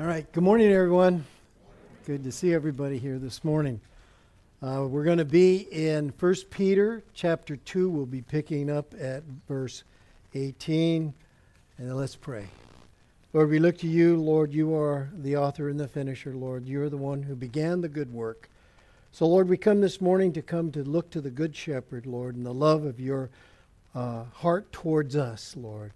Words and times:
All 0.00 0.06
right. 0.06 0.32
Good 0.32 0.44
morning, 0.44 0.72
everyone. 0.72 1.26
Good 2.06 2.24
to 2.24 2.32
see 2.32 2.54
everybody 2.54 2.96
here 2.96 3.18
this 3.18 3.44
morning. 3.44 3.82
Uh, 4.62 4.86
we're 4.88 5.04
going 5.04 5.18
to 5.18 5.26
be 5.26 5.68
in 5.70 6.14
1 6.18 6.34
Peter 6.48 7.04
chapter 7.12 7.56
2. 7.56 7.90
We'll 7.90 8.06
be 8.06 8.22
picking 8.22 8.70
up 8.70 8.94
at 8.98 9.22
verse 9.46 9.84
18. 10.32 11.12
And 11.76 11.96
let's 11.98 12.16
pray. 12.16 12.46
Lord, 13.34 13.50
we 13.50 13.58
look 13.58 13.76
to 13.80 13.86
you. 13.86 14.16
Lord, 14.16 14.54
you 14.54 14.74
are 14.74 15.10
the 15.12 15.36
author 15.36 15.68
and 15.68 15.78
the 15.78 15.86
finisher. 15.86 16.32
Lord, 16.32 16.66
you're 16.66 16.88
the 16.88 16.96
one 16.96 17.22
who 17.22 17.36
began 17.36 17.82
the 17.82 17.88
good 17.90 18.10
work. 18.10 18.48
So, 19.12 19.26
Lord, 19.26 19.50
we 19.50 19.58
come 19.58 19.82
this 19.82 20.00
morning 20.00 20.32
to 20.32 20.40
come 20.40 20.72
to 20.72 20.82
look 20.82 21.10
to 21.10 21.20
the 21.20 21.30
Good 21.30 21.54
Shepherd, 21.54 22.06
Lord, 22.06 22.36
and 22.36 22.46
the 22.46 22.54
love 22.54 22.86
of 22.86 23.00
your 23.00 23.28
uh, 23.94 24.24
heart 24.32 24.72
towards 24.72 25.14
us, 25.14 25.54
Lord. 25.58 25.92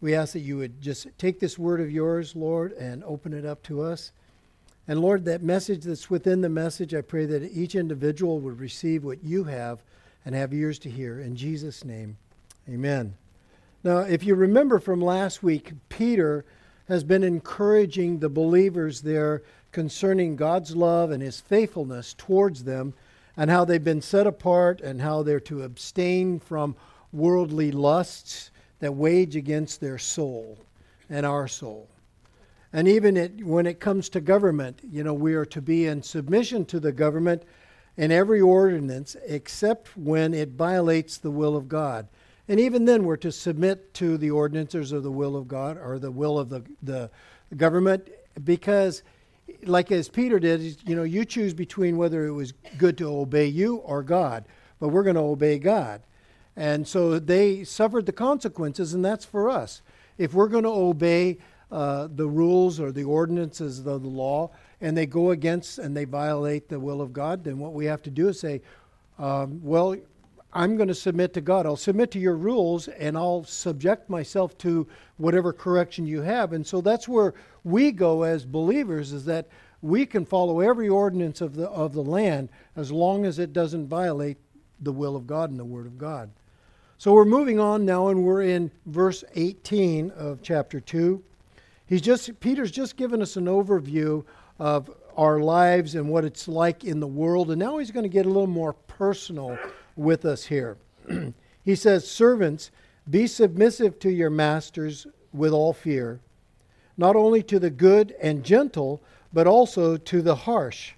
We 0.00 0.14
ask 0.14 0.32
that 0.32 0.40
you 0.40 0.58
would 0.58 0.80
just 0.80 1.08
take 1.18 1.40
this 1.40 1.58
word 1.58 1.80
of 1.80 1.90
yours, 1.90 2.36
Lord, 2.36 2.72
and 2.72 3.02
open 3.04 3.32
it 3.32 3.44
up 3.44 3.62
to 3.64 3.82
us. 3.82 4.12
And 4.86 5.00
Lord, 5.00 5.24
that 5.24 5.42
message 5.42 5.84
that's 5.84 6.08
within 6.08 6.40
the 6.40 6.48
message, 6.48 6.94
I 6.94 7.00
pray 7.00 7.26
that 7.26 7.42
each 7.52 7.74
individual 7.74 8.38
would 8.40 8.60
receive 8.60 9.04
what 9.04 9.24
you 9.24 9.44
have 9.44 9.82
and 10.24 10.34
have 10.34 10.54
ears 10.54 10.78
to 10.80 10.90
hear. 10.90 11.20
In 11.20 11.36
Jesus' 11.36 11.84
name, 11.84 12.16
amen. 12.68 13.14
Now, 13.84 13.98
if 13.98 14.24
you 14.24 14.34
remember 14.34 14.78
from 14.78 15.00
last 15.00 15.42
week, 15.42 15.72
Peter 15.88 16.44
has 16.88 17.04
been 17.04 17.22
encouraging 17.22 18.18
the 18.18 18.28
believers 18.28 19.02
there 19.02 19.42
concerning 19.72 20.36
God's 20.36 20.74
love 20.74 21.10
and 21.10 21.22
his 21.22 21.40
faithfulness 21.40 22.14
towards 22.16 22.64
them, 22.64 22.94
and 23.36 23.50
how 23.50 23.64
they've 23.64 23.84
been 23.84 24.02
set 24.02 24.26
apart 24.26 24.80
and 24.80 25.00
how 25.00 25.22
they're 25.22 25.38
to 25.38 25.62
abstain 25.62 26.40
from 26.40 26.74
worldly 27.12 27.70
lusts 27.70 28.50
that 28.80 28.94
wage 28.94 29.36
against 29.36 29.80
their 29.80 29.98
soul 29.98 30.58
and 31.10 31.24
our 31.24 31.48
soul. 31.48 31.88
And 32.72 32.86
even 32.86 33.16
it, 33.16 33.44
when 33.44 33.66
it 33.66 33.80
comes 33.80 34.08
to 34.10 34.20
government, 34.20 34.80
you 34.90 35.02
know, 35.02 35.14
we 35.14 35.34
are 35.34 35.46
to 35.46 35.62
be 35.62 35.86
in 35.86 36.02
submission 36.02 36.64
to 36.66 36.80
the 36.80 36.92
government 36.92 37.42
in 37.96 38.12
every 38.12 38.40
ordinance 38.40 39.16
except 39.26 39.96
when 39.96 40.34
it 40.34 40.50
violates 40.50 41.18
the 41.18 41.30
will 41.30 41.56
of 41.56 41.68
God. 41.68 42.06
And 42.46 42.58
even 42.60 42.84
then, 42.84 43.04
we're 43.04 43.16
to 43.18 43.32
submit 43.32 43.92
to 43.94 44.16
the 44.16 44.30
ordinances 44.30 44.92
of 44.92 45.02
the 45.02 45.10
will 45.10 45.36
of 45.36 45.48
God 45.48 45.76
or 45.76 45.98
the 45.98 46.10
will 46.10 46.38
of 46.38 46.48
the, 46.48 46.62
the 46.82 47.10
government 47.56 48.08
because, 48.44 49.02
like 49.64 49.92
as 49.92 50.08
Peter 50.08 50.38
did, 50.38 50.78
you 50.86 50.96
know, 50.96 51.02
you 51.02 51.24
choose 51.24 51.52
between 51.52 51.96
whether 51.96 52.26
it 52.26 52.32
was 52.32 52.52
good 52.78 52.96
to 52.98 53.08
obey 53.08 53.46
you 53.46 53.76
or 53.76 54.02
God, 54.02 54.44
but 54.80 54.88
we're 54.88 55.02
going 55.02 55.16
to 55.16 55.22
obey 55.22 55.58
God. 55.58 56.00
And 56.58 56.88
so 56.88 57.20
they 57.20 57.62
suffered 57.62 58.04
the 58.04 58.12
consequences, 58.12 58.92
and 58.92 59.04
that's 59.04 59.24
for 59.24 59.48
us. 59.48 59.80
If 60.18 60.34
we're 60.34 60.48
going 60.48 60.64
to 60.64 60.70
obey 60.70 61.38
uh, 61.70 62.08
the 62.10 62.26
rules 62.26 62.80
or 62.80 62.90
the 62.90 63.04
ordinances 63.04 63.78
of 63.78 64.02
the 64.02 64.08
law, 64.08 64.50
and 64.80 64.96
they 64.96 65.06
go 65.06 65.30
against 65.30 65.78
and 65.78 65.96
they 65.96 66.04
violate 66.04 66.68
the 66.68 66.80
will 66.80 67.00
of 67.00 67.12
God, 67.12 67.44
then 67.44 67.60
what 67.60 67.74
we 67.74 67.84
have 67.84 68.02
to 68.02 68.10
do 68.10 68.26
is 68.26 68.40
say, 68.40 68.60
um, 69.20 69.60
well, 69.62 69.94
I'm 70.52 70.76
going 70.76 70.88
to 70.88 70.96
submit 70.96 71.32
to 71.34 71.40
God. 71.40 71.64
I'll 71.64 71.76
submit 71.76 72.10
to 72.12 72.18
your 72.18 72.36
rules 72.36 72.88
and 72.88 73.16
I'll 73.16 73.44
subject 73.44 74.10
myself 74.10 74.58
to 74.58 74.88
whatever 75.16 75.52
correction 75.52 76.08
you 76.08 76.22
have. 76.22 76.52
And 76.52 76.66
so 76.66 76.80
that's 76.80 77.06
where 77.06 77.34
we 77.62 77.92
go 77.92 78.24
as 78.24 78.44
believers 78.44 79.12
is 79.12 79.24
that 79.26 79.46
we 79.80 80.06
can 80.06 80.24
follow 80.24 80.58
every 80.58 80.88
ordinance 80.88 81.40
of 81.40 81.54
the 81.54 81.68
of 81.68 81.92
the 81.92 82.02
land 82.02 82.48
as 82.74 82.90
long 82.90 83.24
as 83.26 83.38
it 83.38 83.52
doesn't 83.52 83.86
violate 83.86 84.38
the 84.80 84.92
will 84.92 85.14
of 85.14 85.24
God 85.26 85.50
and 85.50 85.58
the 85.60 85.64
word 85.64 85.86
of 85.86 85.98
God. 85.98 86.30
So 87.00 87.12
we're 87.12 87.24
moving 87.24 87.60
on 87.60 87.84
now, 87.84 88.08
and 88.08 88.24
we're 88.24 88.42
in 88.42 88.72
verse 88.86 89.22
18 89.36 90.10
of 90.10 90.42
chapter 90.42 90.80
2. 90.80 91.22
He's 91.86 92.02
just, 92.02 92.40
Peter's 92.40 92.72
just 92.72 92.96
given 92.96 93.22
us 93.22 93.36
an 93.36 93.44
overview 93.44 94.24
of 94.58 94.90
our 95.16 95.38
lives 95.38 95.94
and 95.94 96.08
what 96.08 96.24
it's 96.24 96.48
like 96.48 96.82
in 96.82 96.98
the 96.98 97.06
world, 97.06 97.52
and 97.52 97.60
now 97.60 97.78
he's 97.78 97.92
going 97.92 98.02
to 98.02 98.08
get 98.08 98.26
a 98.26 98.28
little 98.28 98.48
more 98.48 98.72
personal 98.72 99.56
with 99.94 100.24
us 100.24 100.44
here. 100.44 100.76
he 101.64 101.76
says, 101.76 102.10
Servants, 102.10 102.72
be 103.08 103.28
submissive 103.28 104.00
to 104.00 104.10
your 104.10 104.28
masters 104.28 105.06
with 105.32 105.52
all 105.52 105.72
fear, 105.72 106.18
not 106.96 107.14
only 107.14 107.44
to 107.44 107.60
the 107.60 107.70
good 107.70 108.12
and 108.20 108.42
gentle, 108.42 109.00
but 109.32 109.46
also 109.46 109.96
to 109.96 110.20
the 110.20 110.34
harsh. 110.34 110.94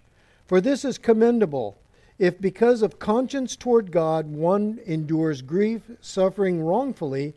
For 0.47 0.63
this 0.63 0.83
is 0.83 0.97
commendable. 0.97 1.77
If 2.21 2.39
because 2.39 2.83
of 2.83 2.99
conscience 2.99 3.57
toward 3.57 3.91
God 3.91 4.27
one 4.27 4.79
endures 4.85 5.41
grief, 5.41 5.81
suffering 6.03 6.61
wrongfully, 6.61 7.33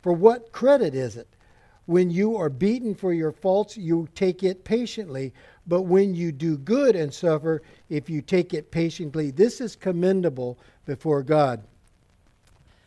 for 0.00 0.12
what 0.12 0.52
credit 0.52 0.94
is 0.94 1.16
it? 1.16 1.26
When 1.86 2.08
you 2.08 2.36
are 2.36 2.48
beaten 2.48 2.94
for 2.94 3.12
your 3.12 3.32
faults, 3.32 3.76
you 3.76 4.08
take 4.14 4.44
it 4.44 4.62
patiently. 4.62 5.34
But 5.66 5.82
when 5.82 6.14
you 6.14 6.30
do 6.30 6.56
good 6.56 6.94
and 6.94 7.12
suffer, 7.12 7.62
if 7.88 8.08
you 8.08 8.22
take 8.22 8.54
it 8.54 8.70
patiently, 8.70 9.32
this 9.32 9.60
is 9.60 9.74
commendable 9.74 10.56
before 10.86 11.24
God. 11.24 11.64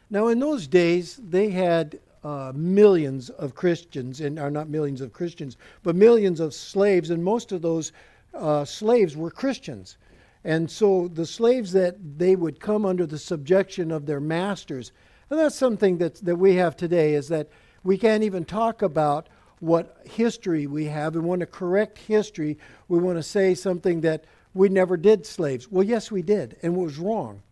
Now, 0.09 0.27
in 0.27 0.39
those 0.39 0.67
days, 0.67 1.19
they 1.21 1.49
had 1.49 1.99
uh, 2.23 2.53
millions 2.55 3.29
of 3.29 3.55
Christians, 3.55 4.21
and 4.21 4.39
are 4.39 4.51
not 4.51 4.69
millions 4.69 5.01
of 5.01 5.11
Christians, 5.11 5.57
but 5.83 5.97
millions 5.97 6.39
of 6.39 6.53
slaves, 6.53 7.09
and 7.09 7.21
most 7.21 7.51
of 7.51 7.61
those 7.61 7.91
uh, 8.33 8.63
slaves 8.63 9.17
were 9.17 9.31
Christians. 9.31 9.97
And 10.43 10.69
so 10.69 11.07
the 11.07 11.25
slaves 11.25 11.71
that 11.73 12.17
they 12.17 12.35
would 12.35 12.59
come 12.59 12.85
under 12.85 13.05
the 13.05 13.19
subjection 13.19 13.91
of 13.91 14.05
their 14.05 14.19
masters. 14.19 14.91
And 15.29 15.39
that's 15.39 15.55
something 15.55 15.97
that, 15.99 16.15
that 16.25 16.37
we 16.37 16.55
have 16.55 16.75
today 16.75 17.13
is 17.13 17.27
that 17.27 17.49
we 17.83 17.97
can't 17.97 18.23
even 18.23 18.45
talk 18.45 18.81
about 18.81 19.27
what 19.59 20.01
history 20.05 20.65
we 20.65 20.85
have 20.85 21.15
and 21.15 21.23
want 21.23 21.41
to 21.41 21.45
correct 21.45 21.99
history. 21.99 22.57
We 22.87 22.99
want 22.99 23.17
to 23.17 23.23
say 23.23 23.53
something 23.53 24.01
that 24.01 24.25
we 24.53 24.69
never 24.69 24.97
did 24.97 25.25
slaves. 25.25 25.69
Well, 25.71 25.85
yes, 25.85 26.11
we 26.11 26.21
did, 26.23 26.57
and 26.63 26.75
it 26.75 26.79
was 26.79 26.97
wrong. 26.97 27.43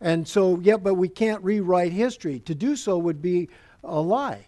And 0.00 0.26
so, 0.28 0.58
yeah, 0.60 0.76
but 0.76 0.94
we 0.94 1.08
can't 1.08 1.42
rewrite 1.42 1.92
history. 1.92 2.40
To 2.40 2.54
do 2.54 2.76
so 2.76 2.98
would 2.98 3.22
be 3.22 3.48
a 3.82 4.00
lie. 4.00 4.46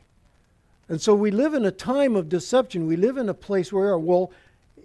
And 0.88 1.00
so 1.00 1.14
we 1.14 1.30
live 1.30 1.54
in 1.54 1.64
a 1.64 1.70
time 1.70 2.16
of 2.16 2.28
deception. 2.28 2.86
We 2.86 2.96
live 2.96 3.16
in 3.16 3.28
a 3.28 3.34
place 3.34 3.72
where, 3.72 3.96
well, 3.98 4.32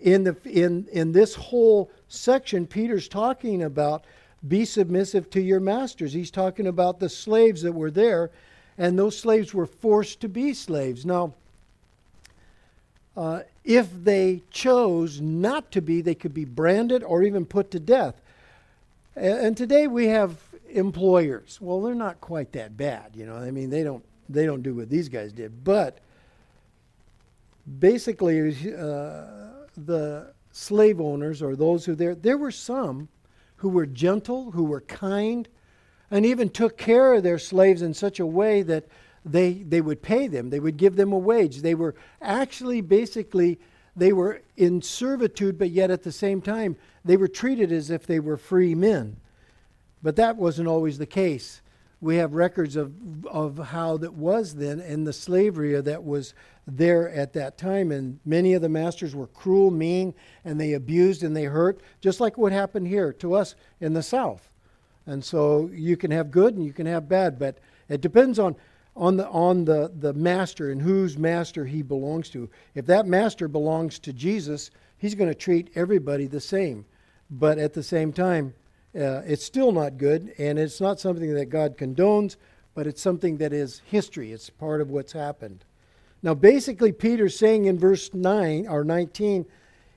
in, 0.03 0.25
the, 0.25 0.35
in, 0.45 0.85
in 0.91 1.13
this 1.13 1.33
whole 1.33 1.89
section, 2.09 2.67
Peter's 2.67 3.07
talking 3.07 3.63
about 3.63 4.03
be 4.45 4.65
submissive 4.65 5.29
to 5.29 5.41
your 5.41 5.61
masters. 5.61 6.11
He's 6.11 6.29
talking 6.29 6.67
about 6.67 6.99
the 6.99 7.07
slaves 7.07 7.61
that 7.61 7.71
were 7.71 7.89
there, 7.89 8.29
and 8.77 8.99
those 8.99 9.17
slaves 9.17 9.53
were 9.53 9.65
forced 9.65 10.19
to 10.19 10.27
be 10.27 10.53
slaves. 10.53 11.05
Now, 11.05 11.33
uh, 13.15 13.41
if 13.63 13.87
they 14.03 14.41
chose 14.51 15.21
not 15.21 15.71
to 15.71 15.81
be, 15.81 16.01
they 16.01 16.15
could 16.15 16.33
be 16.33 16.45
branded 16.45 17.01
or 17.03 17.23
even 17.23 17.45
put 17.45 17.71
to 17.71 17.79
death. 17.79 18.19
And, 19.15 19.55
today 19.55 19.87
we 19.87 20.07
have 20.07 20.37
employers. 20.69 21.59
Well, 21.61 21.81
they're 21.81 21.95
not 21.95 22.19
quite 22.19 22.51
that 22.53 22.75
bad, 22.75 23.11
you 23.13 23.25
know. 23.25 23.35
I 23.35 23.51
mean, 23.51 23.69
they 23.69 23.83
don't 23.83 24.03
they 24.27 24.45
don't 24.45 24.63
do 24.63 24.73
what 24.73 24.89
these 24.89 25.07
guys 25.07 25.31
did, 25.31 25.63
but 25.63 25.99
basically, 27.79 28.73
uh, 28.73 29.52
the 29.75 30.33
slave 30.51 31.01
owners 31.01 31.41
or 31.41 31.55
those 31.55 31.85
who 31.85 31.95
there, 31.95 32.15
there 32.15 32.37
were 32.37 32.51
some 32.51 33.09
who 33.57 33.69
were 33.69 33.85
gentle, 33.85 34.51
who 34.51 34.63
were 34.63 34.81
kind, 34.81 35.47
and 36.11 36.25
even 36.25 36.49
took 36.49 36.77
care 36.77 37.13
of 37.13 37.23
their 37.23 37.39
slaves 37.39 37.81
in 37.81 37.93
such 37.93 38.19
a 38.19 38.25
way 38.25 38.61
that 38.61 38.85
they, 39.25 39.53
they 39.53 39.81
would 39.81 40.01
pay 40.01 40.27
them, 40.27 40.49
they 40.49 40.59
would 40.59 40.77
give 40.77 40.95
them 40.95 41.13
a 41.13 41.17
wage. 41.17 41.61
They 41.61 41.75
were 41.75 41.95
actually 42.21 42.81
basically, 42.81 43.59
they 43.95 44.13
were 44.13 44.41
in 44.57 44.81
servitude, 44.81 45.57
but 45.57 45.69
yet 45.71 45.89
at 45.89 46.03
the 46.03 46.11
same 46.11 46.41
time, 46.41 46.75
they 47.05 47.17
were 47.17 47.27
treated 47.27 47.71
as 47.71 47.89
if 47.89 48.05
they 48.05 48.19
were 48.19 48.37
free 48.37 48.75
men. 48.75 49.17
But 50.03 50.17
that 50.17 50.35
wasn't 50.35 50.67
always 50.67 50.97
the 50.97 51.05
case. 51.05 51.61
We 52.03 52.17
have 52.17 52.33
records 52.33 52.75
of, 52.75 52.93
of 53.27 53.57
how 53.57 53.95
that 53.95 54.13
was 54.13 54.55
then 54.55 54.81
and 54.81 55.07
the 55.07 55.13
slavery 55.13 55.79
that 55.79 56.03
was 56.03 56.33
there 56.67 57.09
at 57.09 57.31
that 57.31 57.57
time. 57.57 57.93
And 57.93 58.19
many 58.25 58.55
of 58.55 58.61
the 58.61 58.67
masters 58.67 59.15
were 59.15 59.27
cruel, 59.27 59.71
mean, 59.71 60.13
and 60.43 60.59
they 60.59 60.73
abused 60.73 61.23
and 61.23 61.33
they 61.33 61.45
hurt, 61.45 61.79
just 62.01 62.19
like 62.19 62.37
what 62.37 62.51
happened 62.51 62.87
here 62.87 63.13
to 63.13 63.35
us 63.35 63.55
in 63.79 63.93
the 63.93 64.03
South. 64.03 64.49
And 65.05 65.23
so 65.23 65.69
you 65.71 65.95
can 65.95 66.11
have 66.11 66.29
good 66.29 66.55
and 66.55 66.65
you 66.65 66.73
can 66.73 66.87
have 66.87 67.07
bad, 67.07 67.39
but 67.39 67.59
it 67.87 68.01
depends 68.01 68.37
on 68.37 68.57
on 68.97 69.15
the 69.15 69.27
on 69.29 69.63
the, 69.63 69.89
the 69.97 70.13
master 70.13 70.71
and 70.71 70.81
whose 70.81 71.17
master 71.17 71.65
he 71.65 71.81
belongs 71.81 72.29
to. 72.31 72.49
If 72.75 72.85
that 72.87 73.07
master 73.07 73.47
belongs 73.47 73.97
to 73.99 74.11
Jesus, 74.11 74.71
he's 74.97 75.15
going 75.15 75.29
to 75.29 75.35
treat 75.35 75.71
everybody 75.73 76.27
the 76.27 76.41
same. 76.41 76.83
But 77.31 77.59
at 77.59 77.71
the 77.71 77.81
same 77.81 78.11
time, 78.11 78.53
uh, 78.95 79.21
it's 79.25 79.43
still 79.43 79.71
not 79.71 79.97
good, 79.97 80.33
and 80.37 80.59
it's 80.59 80.79
not 80.79 80.99
something 80.99 81.33
that 81.33 81.45
God 81.45 81.77
condones, 81.77 82.35
but 82.75 82.87
it's 82.87 83.01
something 83.01 83.37
that 83.37 83.53
is 83.53 83.81
history. 83.85 84.31
It's 84.31 84.49
part 84.49 84.81
of 84.81 84.89
what's 84.89 85.13
happened. 85.13 85.63
Now, 86.21 86.33
basically, 86.33 86.91
Peter's 86.91 87.37
saying 87.37 87.65
in 87.65 87.77
verse 87.77 88.13
9 88.13 88.67
or 88.67 88.83
19 88.83 89.45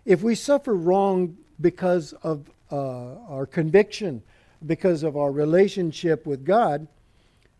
if 0.04 0.22
we 0.22 0.37
suffer 0.37 0.75
wrong 0.75 1.37
because 1.60 2.12
of 2.22 2.48
uh, 2.70 3.16
our 3.28 3.44
conviction, 3.44 4.22
because 4.64 5.02
of 5.02 5.16
our 5.16 5.32
relationship 5.32 6.26
with 6.26 6.44
God, 6.44 6.87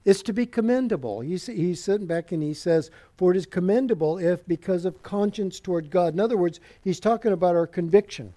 It's 0.06 0.23
to 0.23 0.33
be 0.33 0.47
commendable. 0.47 1.21
He's, 1.21 1.47
he's 1.47 1.83
sitting 1.83 2.06
back 2.06 2.31
and 2.31 2.41
he 2.41 2.55
says, 2.55 2.93
For 3.17 3.33
it 3.33 3.37
is 3.37 3.44
commendable 3.44 4.19
if 4.19 4.47
because 4.47 4.85
of 4.85 5.03
conscience 5.03 5.59
toward 5.59 5.91
God. 5.91 6.15
In 6.15 6.21
other 6.21 6.37
words, 6.37 6.61
he's 6.81 7.00
talking 7.00 7.33
about 7.33 7.56
our 7.56 7.67
conviction. 7.67 8.33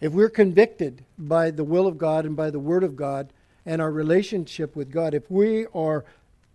If 0.00 0.12
we're 0.12 0.30
convicted 0.30 1.04
by 1.18 1.50
the 1.50 1.64
will 1.64 1.86
of 1.86 1.98
God 1.98 2.24
and 2.24 2.34
by 2.34 2.50
the 2.50 2.58
Word 2.58 2.84
of 2.84 2.96
God 2.96 3.32
and 3.66 3.82
our 3.82 3.90
relationship 3.90 4.74
with 4.74 4.90
God, 4.90 5.12
if 5.12 5.30
we 5.30 5.66
are 5.74 6.04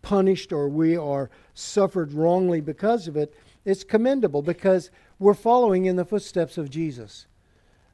punished 0.01 0.51
or 0.51 0.67
we 0.67 0.97
are 0.97 1.29
suffered 1.53 2.13
wrongly 2.13 2.61
because 2.61 3.07
of 3.07 3.15
it, 3.15 3.33
it's 3.63 3.83
commendable 3.83 4.41
because 4.41 4.89
we're 5.19 5.33
following 5.33 5.85
in 5.85 5.95
the 5.95 6.05
footsteps 6.05 6.57
of 6.57 6.69
Jesus. 6.69 7.27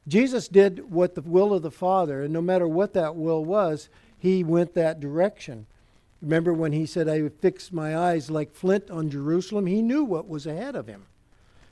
Jesus 0.07 0.47
did 0.47 0.91
what 0.91 1.15
the 1.15 1.21
will 1.21 1.53
of 1.53 1.61
the 1.61 1.71
Father, 1.71 2.23
and 2.23 2.33
no 2.33 2.41
matter 2.41 2.67
what 2.67 2.93
that 2.93 3.15
will 3.15 3.45
was, 3.45 3.89
he 4.17 4.43
went 4.43 4.73
that 4.73 4.99
direction. 4.99 5.67
Remember 6.21 6.53
when 6.53 6.71
he 6.71 6.85
said, 6.85 7.07
I 7.07 7.27
fixed 7.29 7.73
my 7.73 7.97
eyes 7.97 8.29
like 8.29 8.53
flint 8.53 8.89
on 8.89 9.09
Jerusalem? 9.09 9.65
He 9.65 9.81
knew 9.81 10.03
what 10.03 10.27
was 10.27 10.45
ahead 10.45 10.75
of 10.75 10.87
him. 10.87 11.05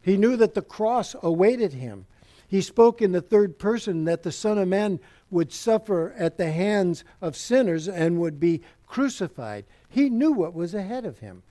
He 0.01 0.17
knew 0.17 0.35
that 0.37 0.53
the 0.53 0.61
cross 0.61 1.15
awaited 1.21 1.73
him. 1.73 2.05
He 2.49 2.61
spoke 2.61 3.01
in 3.01 3.13
the 3.13 3.21
third 3.21 3.57
person 3.57 4.03
that 4.05 4.23
the 4.23 4.31
Son 4.31 4.57
of 4.57 4.67
Man 4.67 4.99
would 5.31 5.53
suffer 5.53 6.13
at 6.17 6.37
the 6.37 6.51
hands 6.51 7.05
of 7.21 7.37
sinners 7.37 7.87
and 7.87 8.19
would 8.19 8.39
be 8.39 8.61
crucified. 8.87 9.65
He 9.87 10.09
knew 10.09 10.33
what 10.33 10.53
was 10.53 10.73
ahead 10.73 11.05
of 11.05 11.19
him. 11.19 11.43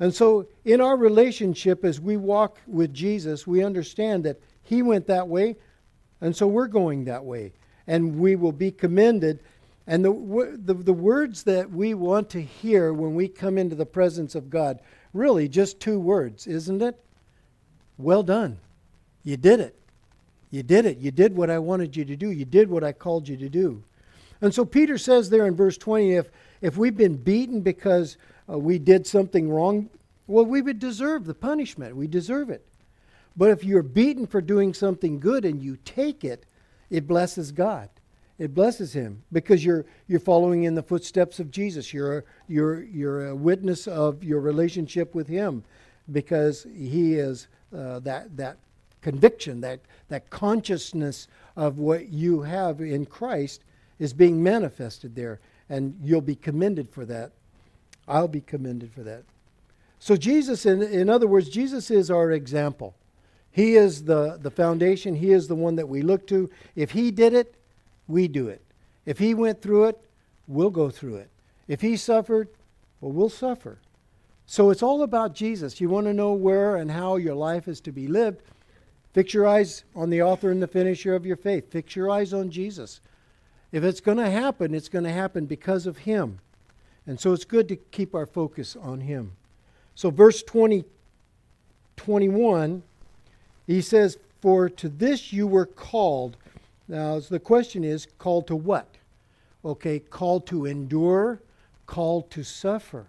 And 0.00 0.14
so, 0.14 0.46
in 0.64 0.80
our 0.80 0.96
relationship, 0.96 1.84
as 1.84 2.00
we 2.00 2.16
walk 2.16 2.60
with 2.66 2.94
Jesus, 2.94 3.46
we 3.46 3.64
understand 3.64 4.24
that 4.24 4.40
He 4.62 4.80
went 4.80 5.08
that 5.08 5.26
way, 5.26 5.56
and 6.20 6.36
so 6.36 6.46
we're 6.46 6.68
going 6.68 7.04
that 7.06 7.24
way. 7.24 7.52
And 7.88 8.20
we 8.20 8.36
will 8.36 8.52
be 8.52 8.70
commended 8.70 9.40
and 9.88 10.04
the, 10.04 10.58
the, 10.62 10.74
the 10.74 10.92
words 10.92 11.44
that 11.44 11.70
we 11.70 11.94
want 11.94 12.28
to 12.30 12.42
hear 12.42 12.92
when 12.92 13.14
we 13.14 13.26
come 13.26 13.56
into 13.56 13.74
the 13.74 13.86
presence 13.86 14.34
of 14.34 14.50
God, 14.50 14.80
really 15.14 15.48
just 15.48 15.80
two 15.80 15.98
words, 15.98 16.46
isn't 16.46 16.82
it? 16.82 17.02
Well 17.96 18.22
done. 18.22 18.58
You 19.24 19.38
did 19.38 19.60
it. 19.60 19.74
You 20.50 20.62
did 20.62 20.86
it. 20.86 20.98
You 20.98 21.10
did 21.10 21.36
what 21.36 21.50
I 21.50 21.58
wanted 21.58 21.96
you 21.96 22.04
to 22.06 22.16
do. 22.16 22.30
You 22.30 22.44
did 22.44 22.70
what 22.70 22.84
I 22.84 22.92
called 22.92 23.28
you 23.28 23.36
to 23.36 23.48
do. 23.48 23.82
And 24.40 24.54
so 24.54 24.64
Peter 24.64 24.98
says 24.98 25.30
there 25.30 25.46
in 25.46 25.56
verse 25.56 25.76
20 25.76 26.14
if, 26.14 26.30
if 26.60 26.76
we've 26.76 26.96
been 26.96 27.16
beaten 27.16 27.60
because 27.60 28.16
uh, 28.50 28.58
we 28.58 28.78
did 28.78 29.06
something 29.06 29.50
wrong, 29.50 29.90
well, 30.26 30.44
we 30.44 30.62
would 30.62 30.78
deserve 30.78 31.24
the 31.24 31.34
punishment. 31.34 31.96
We 31.96 32.06
deserve 32.06 32.50
it. 32.50 32.64
But 33.36 33.50
if 33.50 33.64
you're 33.64 33.82
beaten 33.82 34.26
for 34.26 34.40
doing 34.40 34.74
something 34.74 35.20
good 35.20 35.44
and 35.44 35.62
you 35.62 35.76
take 35.84 36.24
it, 36.24 36.46
it 36.90 37.06
blesses 37.06 37.52
God 37.52 37.88
it 38.38 38.54
blesses 38.54 38.92
him 38.92 39.22
because 39.32 39.64
you're 39.64 39.84
you're 40.06 40.20
following 40.20 40.64
in 40.64 40.74
the 40.74 40.82
footsteps 40.82 41.40
of 41.40 41.50
Jesus. 41.50 41.92
You're 41.92 42.24
you're 42.46 42.82
you're 42.82 43.28
a 43.28 43.36
witness 43.36 43.86
of 43.88 44.22
your 44.22 44.40
relationship 44.40 45.14
with 45.14 45.26
him 45.26 45.64
because 46.12 46.66
he 46.74 47.16
is 47.16 47.48
uh, 47.76 47.98
that 48.00 48.36
that 48.36 48.58
conviction, 49.08 49.62
that 49.62 49.80
that 50.08 50.28
consciousness 50.28 51.28
of 51.56 51.78
what 51.78 52.10
you 52.10 52.42
have 52.42 52.82
in 52.82 53.06
Christ 53.06 53.64
is 53.98 54.12
being 54.12 54.42
manifested 54.42 55.14
there, 55.14 55.40
and 55.70 55.98
you'll 56.02 56.20
be 56.20 56.36
commended 56.36 56.90
for 56.90 57.06
that. 57.06 57.32
I'll 58.06 58.28
be 58.28 58.42
commended 58.42 58.92
for 58.92 59.02
that. 59.04 59.24
So 59.98 60.14
Jesus, 60.14 60.66
in 60.66 60.82
in 60.82 61.08
other 61.08 61.26
words, 61.26 61.48
Jesus 61.48 61.90
is 61.90 62.10
our 62.10 62.32
example. 62.32 62.94
He 63.50 63.76
is 63.76 64.04
the, 64.04 64.38
the 64.42 64.50
foundation. 64.50 65.14
He 65.16 65.32
is 65.32 65.48
the 65.48 65.54
one 65.54 65.76
that 65.76 65.88
we 65.88 66.02
look 66.02 66.26
to. 66.26 66.50
If 66.76 66.90
he 66.90 67.10
did 67.10 67.32
it, 67.32 67.54
we 68.06 68.28
do 68.28 68.48
it. 68.48 68.60
If 69.06 69.18
he 69.18 69.32
went 69.32 69.62
through 69.62 69.86
it, 69.86 69.98
we'll 70.46 70.70
go 70.70 70.90
through 70.90 71.16
it. 71.16 71.30
If 71.66 71.80
he 71.80 71.96
suffered, 71.96 72.48
well, 73.00 73.12
we'll 73.12 73.30
suffer. 73.30 73.78
So 74.44 74.68
it's 74.70 74.82
all 74.82 75.02
about 75.02 75.34
Jesus. 75.34 75.80
You 75.80 75.88
want 75.88 76.06
to 76.06 76.14
know 76.14 76.34
where 76.34 76.76
and 76.76 76.90
how 76.90 77.16
your 77.16 77.34
life 77.34 77.68
is 77.68 77.80
to 77.80 77.92
be 77.92 78.06
lived? 78.06 78.42
Fix 79.18 79.34
your 79.34 79.48
eyes 79.48 79.82
on 79.96 80.10
the 80.10 80.22
author 80.22 80.48
and 80.52 80.62
the 80.62 80.68
finisher 80.68 81.12
of 81.12 81.26
your 81.26 81.34
faith. 81.36 81.72
Fix 81.72 81.96
your 81.96 82.08
eyes 82.08 82.32
on 82.32 82.52
Jesus. 82.52 83.00
If 83.72 83.82
it's 83.82 83.98
going 83.98 84.18
to 84.18 84.30
happen, 84.30 84.76
it's 84.76 84.88
going 84.88 85.02
to 85.02 85.10
happen 85.10 85.44
because 85.44 85.88
of 85.88 85.98
him. 85.98 86.38
And 87.04 87.18
so 87.18 87.32
it's 87.32 87.44
good 87.44 87.66
to 87.66 87.74
keep 87.74 88.14
our 88.14 88.26
focus 88.26 88.76
on 88.80 89.00
him. 89.00 89.32
So, 89.96 90.10
verse 90.10 90.44
20, 90.44 90.84
21, 91.96 92.84
he 93.66 93.80
says, 93.80 94.18
For 94.40 94.68
to 94.68 94.88
this 94.88 95.32
you 95.32 95.48
were 95.48 95.66
called 95.66 96.36
now, 96.86 97.18
the 97.18 97.40
question 97.40 97.82
is 97.82 98.06
called 98.18 98.46
to 98.46 98.54
what? 98.54 98.86
Okay, 99.64 99.98
called 99.98 100.46
to 100.46 100.64
endure, 100.64 101.42
called 101.86 102.30
to 102.30 102.44
suffer. 102.44 103.08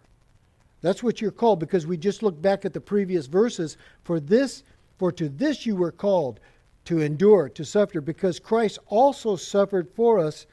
That's 0.82 1.04
what 1.04 1.22
you're 1.22 1.30
called 1.30 1.60
because 1.60 1.86
we 1.86 1.98
just 1.98 2.24
looked 2.24 2.42
back 2.42 2.66
at 2.66 2.74
the 2.74 2.82
previous 2.82 3.28
verses. 3.28 3.78
For 4.04 4.20
this, 4.20 4.64
for 5.00 5.12
to 5.14 5.28
this 5.28 5.66
you 5.66 5.76
were 5.76 5.92
called 5.92 6.40
to 6.86 7.00
endure, 7.00 7.50
to 7.50 7.66
suffer, 7.66 8.02
because 8.02 8.40
Christ 8.40 8.78
also 8.86 9.36
suffered 9.36 9.90
for 9.96 10.20
us, 10.20 10.46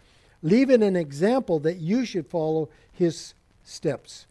leaving 0.43 0.83
an 0.83 0.97
example 0.97 1.59
that 1.61 1.79
you 1.79 2.07
should 2.07 2.27
follow 2.27 2.71
his 2.93 3.35
steps. 3.63 4.27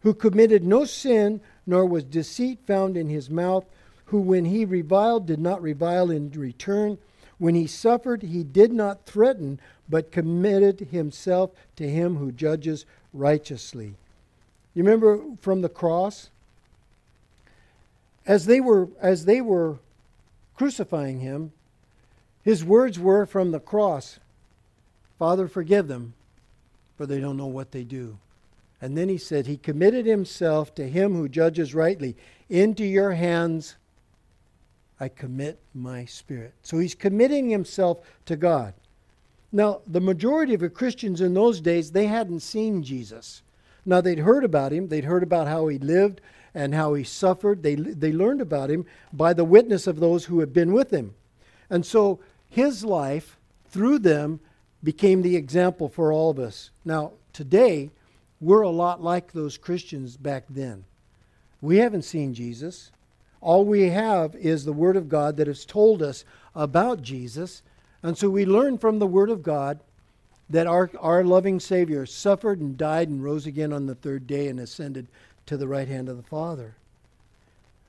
Who 0.00 0.14
committed 0.14 0.64
no 0.64 0.84
sin, 0.84 1.40
nor 1.66 1.86
was 1.86 2.02
deceit 2.02 2.58
found 2.66 2.96
in 2.96 3.08
his 3.08 3.30
mouth, 3.30 3.66
who 4.06 4.20
when 4.20 4.46
he 4.46 4.64
reviled 4.64 5.26
did 5.26 5.38
not 5.38 5.62
revile 5.62 6.10
in 6.10 6.30
return 6.30 6.98
when 7.38 7.54
he 7.54 7.66
suffered, 7.66 8.22
he 8.22 8.42
did 8.42 8.72
not 8.72 9.06
threaten, 9.06 9.60
but 9.88 10.12
committed 10.12 10.88
himself 10.90 11.50
to 11.76 11.88
him 11.88 12.16
who 12.16 12.32
judges 12.32 12.84
righteously. 13.12 13.94
You 14.74 14.82
remember 14.82 15.20
from 15.40 15.62
the 15.62 15.68
cross? 15.68 16.30
As 18.28 18.44
they 18.44 18.60
were, 18.60 18.88
as 19.00 19.24
they 19.24 19.40
were 19.40 19.78
crucifying 20.54 21.20
him, 21.20 21.50
his 22.42 22.62
words 22.62 22.98
were 22.98 23.26
from 23.26 23.50
the 23.50 23.58
cross 23.58 24.20
Father, 25.18 25.48
forgive 25.48 25.88
them, 25.88 26.14
for 26.96 27.04
they 27.04 27.18
don't 27.18 27.36
know 27.36 27.46
what 27.46 27.72
they 27.72 27.82
do. 27.82 28.18
And 28.80 28.96
then 28.96 29.08
he 29.08 29.18
said, 29.18 29.46
He 29.46 29.56
committed 29.56 30.06
himself 30.06 30.72
to 30.76 30.88
him 30.88 31.14
who 31.14 31.28
judges 31.28 31.74
rightly. 31.74 32.14
Into 32.48 32.84
your 32.84 33.12
hands 33.12 33.74
I 35.00 35.08
commit 35.08 35.58
my 35.74 36.04
spirit. 36.04 36.54
So 36.62 36.78
he's 36.78 36.94
committing 36.94 37.50
himself 37.50 37.98
to 38.26 38.36
God. 38.36 38.74
Now, 39.50 39.80
the 39.86 40.00
majority 40.00 40.54
of 40.54 40.60
the 40.60 40.68
Christians 40.68 41.20
in 41.20 41.34
those 41.34 41.60
days, 41.60 41.90
they 41.90 42.06
hadn't 42.06 42.40
seen 42.40 42.82
Jesus. 42.82 43.42
Now, 43.84 44.00
they'd 44.00 44.18
heard 44.18 44.44
about 44.44 44.72
him, 44.72 44.88
they'd 44.88 45.04
heard 45.04 45.22
about 45.22 45.48
how 45.48 45.66
he 45.68 45.78
lived 45.78 46.20
and 46.58 46.74
how 46.74 46.94
he 46.94 47.04
suffered. 47.04 47.62
They, 47.62 47.76
they 47.76 48.10
learned 48.10 48.40
about 48.40 48.68
him 48.68 48.84
by 49.12 49.32
the 49.32 49.44
witness 49.44 49.86
of 49.86 50.00
those 50.00 50.24
who 50.24 50.40
had 50.40 50.52
been 50.52 50.72
with 50.72 50.90
him. 50.90 51.14
And 51.70 51.86
so 51.86 52.18
his 52.50 52.84
life, 52.84 53.38
through 53.70 54.00
them, 54.00 54.40
became 54.82 55.22
the 55.22 55.36
example 55.36 55.88
for 55.88 56.12
all 56.12 56.30
of 56.30 56.40
us. 56.40 56.70
Now, 56.84 57.12
today, 57.32 57.90
we're 58.40 58.62
a 58.62 58.70
lot 58.70 59.00
like 59.00 59.30
those 59.30 59.56
Christians 59.56 60.16
back 60.16 60.46
then. 60.50 60.84
We 61.60 61.78
haven't 61.78 62.02
seen 62.02 62.34
Jesus. 62.34 62.90
All 63.40 63.64
we 63.64 63.90
have 63.90 64.34
is 64.34 64.64
the 64.64 64.72
Word 64.72 64.96
of 64.96 65.08
God 65.08 65.36
that 65.36 65.46
has 65.46 65.64
told 65.64 66.02
us 66.02 66.24
about 66.56 67.02
Jesus. 67.02 67.62
And 68.02 68.18
so 68.18 68.28
we 68.28 68.44
learn 68.44 68.78
from 68.78 68.98
the 68.98 69.06
Word 69.06 69.30
of 69.30 69.44
God 69.44 69.78
that 70.50 70.66
our, 70.66 70.90
our 70.98 71.22
loving 71.22 71.60
Savior 71.60 72.04
suffered 72.04 72.60
and 72.60 72.76
died 72.76 73.08
and 73.08 73.22
rose 73.22 73.46
again 73.46 73.72
on 73.72 73.86
the 73.86 73.94
third 73.94 74.26
day 74.26 74.48
and 74.48 74.58
ascended 74.58 75.06
to 75.48 75.56
the 75.56 75.68
right 75.68 75.88
hand 75.88 76.08
of 76.08 76.16
the 76.16 76.22
Father. 76.22 76.76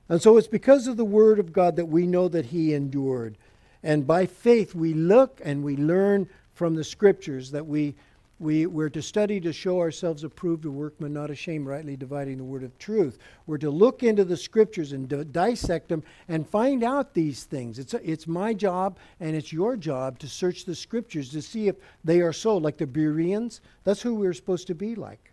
And 0.08 0.20
so 0.20 0.36
it's 0.36 0.48
because 0.48 0.86
of 0.86 0.96
the 0.96 1.04
Word 1.04 1.38
of 1.38 1.52
God 1.52 1.76
that 1.76 1.86
we 1.86 2.06
know 2.06 2.28
that 2.28 2.46
He 2.46 2.74
endured. 2.74 3.36
And 3.82 4.06
by 4.06 4.26
faith, 4.26 4.74
we 4.74 4.92
look 4.92 5.40
and 5.44 5.62
we 5.62 5.76
learn 5.76 6.28
from 6.52 6.74
the 6.74 6.84
Scriptures 6.84 7.52
that 7.52 7.66
we 7.66 7.94
we, 8.40 8.64
we're 8.64 8.88
to 8.88 9.02
study 9.02 9.38
to 9.42 9.52
show 9.52 9.80
ourselves 9.80 10.24
approved, 10.24 10.64
a 10.64 10.70
workman 10.70 11.12
not 11.12 11.30
ashamed, 11.30 11.66
rightly 11.66 11.94
dividing 11.94 12.38
the 12.38 12.44
word 12.44 12.64
of 12.64 12.76
truth. 12.78 13.18
We're 13.46 13.58
to 13.58 13.70
look 13.70 14.02
into 14.02 14.24
the 14.24 14.36
scriptures 14.36 14.92
and 14.92 15.30
dissect 15.30 15.90
them 15.90 16.02
and 16.26 16.48
find 16.48 16.82
out 16.82 17.12
these 17.12 17.44
things. 17.44 17.78
It's, 17.78 17.92
a, 17.92 18.10
it's 18.10 18.26
my 18.26 18.54
job 18.54 18.98
and 19.20 19.36
it's 19.36 19.52
your 19.52 19.76
job 19.76 20.18
to 20.20 20.26
search 20.26 20.64
the 20.64 20.74
scriptures 20.74 21.28
to 21.30 21.42
see 21.42 21.68
if 21.68 21.76
they 22.02 22.22
are 22.22 22.32
so. 22.32 22.56
Like 22.56 22.78
the 22.78 22.86
Bereans, 22.86 23.60
that's 23.84 24.00
who 24.00 24.14
we're 24.14 24.32
supposed 24.32 24.66
to 24.68 24.74
be 24.74 24.94
like. 24.94 25.29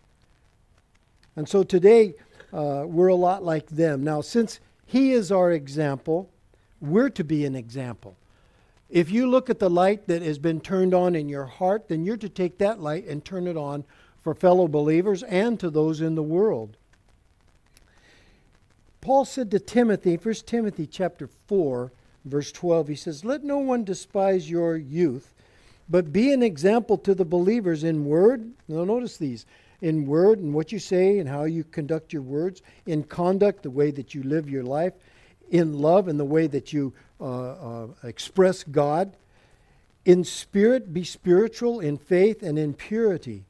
And 1.38 1.48
so 1.48 1.63
today, 1.63 2.15
uh, 2.51 2.84
we're 2.88 3.08
a 3.08 3.15
lot 3.15 3.44
like 3.44 3.67
them. 3.67 4.03
Now, 4.03 4.22
since 4.22 4.60
he 4.88 5.12
is 5.12 5.32
our 5.32 5.51
example, 5.51 6.32
we're 6.82 7.12
to 7.12 7.24
be 7.24 7.46
an 7.46 7.56
example. 7.56 8.17
If 8.89 9.12
you 9.12 9.29
look 9.29 9.50
at 9.50 9.60
the 9.60 9.70
light 9.70 10.08
that 10.08 10.24
has 10.24 10.39
been 10.39 10.60
turned 10.60 10.96
on 10.96 11.15
in 11.15 11.29
your 11.29 11.46
heart, 11.46 11.89
then 11.89 12.03
you're 12.03 12.17
to 12.17 12.29
take 12.29 12.58
that 12.58 12.79
light 12.79 13.06
and 13.06 13.24
turn 13.24 13.46
it 13.48 13.56
on 13.56 13.84
for 14.24 14.34
fellow 14.34 14.67
believers 14.67 15.22
and 15.24 15.60
to 15.60 15.70
those 15.70 16.01
in 16.01 16.15
the 16.15 16.24
world. 16.24 16.75
Paul 19.00 19.24
said 19.24 19.51
to 19.51 19.60
Timothy, 19.60 20.15
1 20.15 20.34
Timothy 20.46 20.88
chapter 20.88 21.29
4, 21.48 21.91
verse 22.25 22.51
12, 22.51 22.88
he 22.88 22.96
says, 22.96 23.24
Let 23.24 23.44
no 23.44 23.60
one 23.60 23.84
despise 23.84 24.50
your 24.50 24.75
youth, 24.75 25.36
but 25.88 26.12
be 26.12 26.32
an 26.34 26.41
example 26.41 26.98
to 26.98 27.13
the 27.13 27.25
believers 27.25 27.84
in 27.84 28.06
word. 28.06 28.53
Now 28.67 28.86
notice 28.86 29.17
these 29.17 29.46
in 29.82 30.06
word 30.06 30.40
and 30.40 30.54
what 30.54 30.72
you 30.72 30.80
say 30.80 31.20
and 31.20 31.30
how 31.30 31.44
you 31.44 31.64
conduct 31.64 32.14
your 32.14 32.22
words, 32.22 32.62
in 32.86 33.04
conduct, 33.04 33.64
the 33.64 33.70
way 33.70 33.92
that 33.92 34.16
you 34.16 34.24
live 34.24 34.50
your 34.50 34.64
life, 34.64 34.94
in 35.50 35.80
love 35.80 36.08
and 36.08 36.20
the 36.20 36.26
way 36.26 36.48
that 36.48 36.74
you 36.74 36.94
uh, 37.20 37.84
uh, 37.84 37.88
express 38.04 38.64
God. 38.64 39.16
In 40.06 40.24
spirit, 40.24 40.94
be 40.94 41.04
spiritual, 41.04 41.80
in 41.80 41.98
faith, 41.98 42.42
and 42.42 42.58
in 42.58 42.74
purity. 42.74 43.44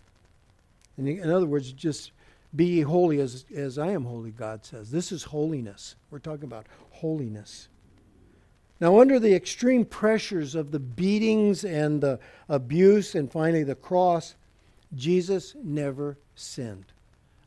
In, 0.98 1.08
in 1.08 1.30
other 1.30 1.46
words, 1.46 1.72
just 1.72 2.12
be 2.56 2.82
holy 2.82 3.20
as, 3.20 3.46
as 3.56 3.78
I 3.78 3.92
am 3.92 4.06
holy, 4.06 4.32
God 4.32 4.66
says. 4.66 4.90
This 4.90 5.12
is 5.12 5.24
holiness. 5.24 5.96
We're 6.10 6.20
talking 6.20 6.46
about 6.46 6.66
holiness. 6.92 7.68
Now, 8.80 9.00
under 9.00 9.20
the 9.20 9.34
extreme 9.34 9.86
pressures 9.86 10.56
of 10.56 10.72
the 10.72 10.80
beatings 10.80 11.64
and 11.64 12.02
the 12.02 12.20
abuse 12.48 13.16
and 13.16 13.32
finally 13.32 13.64
the 13.64 13.76
cross, 13.76 14.36
Jesus 14.96 15.56
never 15.64 16.18
sinned. 16.36 16.86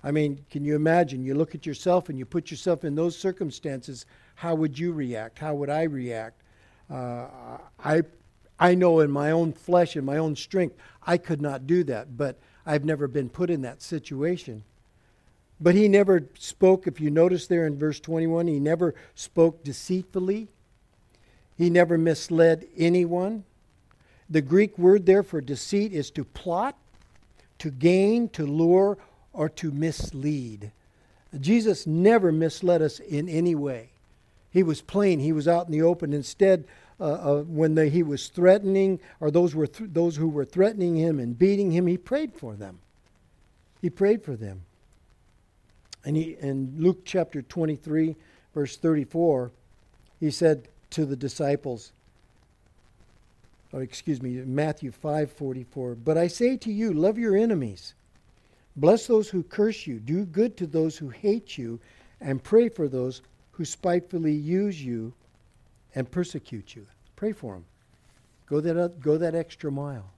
I 0.02 0.10
mean, 0.10 0.44
can 0.50 0.64
you 0.64 0.76
imagine? 0.76 1.24
You 1.24 1.34
look 1.34 1.54
at 1.54 1.66
yourself 1.66 2.08
and 2.08 2.18
you 2.18 2.24
put 2.24 2.50
yourself 2.50 2.84
in 2.84 2.94
those 2.94 3.16
circumstances. 3.16 4.06
How 4.34 4.54
would 4.54 4.78
you 4.78 4.92
react? 4.92 5.38
How 5.38 5.54
would 5.54 5.70
I 5.70 5.82
react? 5.82 6.42
Uh, 6.90 7.58
I, 7.82 8.02
I 8.58 8.74
know 8.74 9.00
in 9.00 9.10
my 9.10 9.30
own 9.30 9.52
flesh 9.52 9.96
and 9.96 10.04
my 10.04 10.16
own 10.16 10.36
strength, 10.36 10.76
I 11.06 11.18
could 11.18 11.40
not 11.40 11.66
do 11.66 11.84
that, 11.84 12.16
but 12.16 12.38
I've 12.64 12.84
never 12.84 13.08
been 13.08 13.28
put 13.28 13.50
in 13.50 13.62
that 13.62 13.82
situation. 13.82 14.64
But 15.60 15.74
he 15.74 15.88
never 15.88 16.26
spoke, 16.38 16.86
if 16.86 17.00
you 17.00 17.10
notice 17.10 17.46
there 17.46 17.66
in 17.66 17.78
verse 17.78 18.00
21, 18.00 18.46
he 18.46 18.58
never 18.58 18.94
spoke 19.14 19.62
deceitfully. 19.62 20.48
He 21.56 21.68
never 21.68 21.98
misled 21.98 22.66
anyone. 22.76 23.44
The 24.30 24.40
Greek 24.40 24.78
word 24.78 25.04
there 25.04 25.22
for 25.22 25.42
deceit 25.42 25.92
is 25.92 26.10
to 26.12 26.24
plot, 26.24 26.78
to 27.60 27.70
gain, 27.70 28.28
to 28.30 28.44
lure, 28.44 28.98
or 29.32 29.48
to 29.48 29.70
mislead. 29.70 30.72
Jesus 31.38 31.86
never 31.86 32.32
misled 32.32 32.82
us 32.82 32.98
in 32.98 33.28
any 33.28 33.54
way. 33.54 33.90
He 34.50 34.62
was 34.62 34.82
plain, 34.82 35.20
he 35.20 35.32
was 35.32 35.46
out 35.46 35.66
in 35.66 35.72
the 35.72 35.82
open. 35.82 36.12
Instead, 36.12 36.64
uh, 36.98 37.04
uh, 37.04 37.42
when 37.42 37.76
he 37.90 38.02
was 38.02 38.28
threatening, 38.28 39.00
or 39.20 39.30
those, 39.30 39.54
were 39.54 39.66
th- 39.66 39.90
those 39.92 40.16
who 40.16 40.28
were 40.28 40.44
threatening 40.44 40.96
him 40.96 41.20
and 41.20 41.38
beating 41.38 41.70
him, 41.70 41.86
he 41.86 41.96
prayed 41.96 42.34
for 42.34 42.54
them. 42.54 42.80
He 43.80 43.88
prayed 43.88 44.24
for 44.24 44.34
them. 44.36 44.62
And 46.04 46.16
he, 46.16 46.36
in 46.40 46.74
Luke 46.78 47.02
chapter 47.04 47.42
23, 47.42 48.16
verse 48.52 48.76
34, 48.76 49.52
he 50.18 50.30
said, 50.30 50.68
to 50.90 51.06
the 51.06 51.16
disciples. 51.16 51.92
Or 53.72 53.82
excuse 53.82 54.20
me, 54.20 54.36
Matthew 54.42 54.90
5:44. 54.90 55.94
But 55.94 56.18
I 56.18 56.26
say 56.26 56.56
to 56.56 56.72
you, 56.72 56.92
love 56.92 57.18
your 57.18 57.36
enemies. 57.36 57.94
Bless 58.76 59.06
those 59.06 59.28
who 59.28 59.42
curse 59.42 59.86
you, 59.86 59.98
do 59.98 60.24
good 60.24 60.56
to 60.56 60.66
those 60.66 60.96
who 60.96 61.08
hate 61.08 61.58
you, 61.58 61.80
and 62.20 62.42
pray 62.42 62.68
for 62.68 62.88
those 62.88 63.22
who 63.52 63.64
spitefully 63.64 64.32
use 64.32 64.82
you 64.82 65.12
and 65.94 66.10
persecute 66.10 66.74
you. 66.76 66.86
Pray 67.16 67.32
for 67.32 67.54
them. 67.54 67.64
Go 68.46 68.60
that, 68.60 69.00
go 69.00 69.18
that 69.18 69.34
extra 69.34 69.70
mile. 69.70 70.10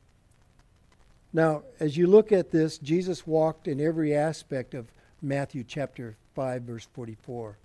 Now, 1.32 1.62
as 1.80 1.97
you 1.97 2.06
look 2.06 2.30
at 2.30 2.50
this, 2.50 2.78
Jesus 2.78 3.26
walked 3.26 3.66
in 3.66 3.80
every 3.80 4.14
aspect 4.14 4.75
of 4.75 4.92
Matthew 5.23 5.64
chapter 5.64 6.16
5, 6.35 6.62
verse 6.62 6.88
44. 6.92 7.56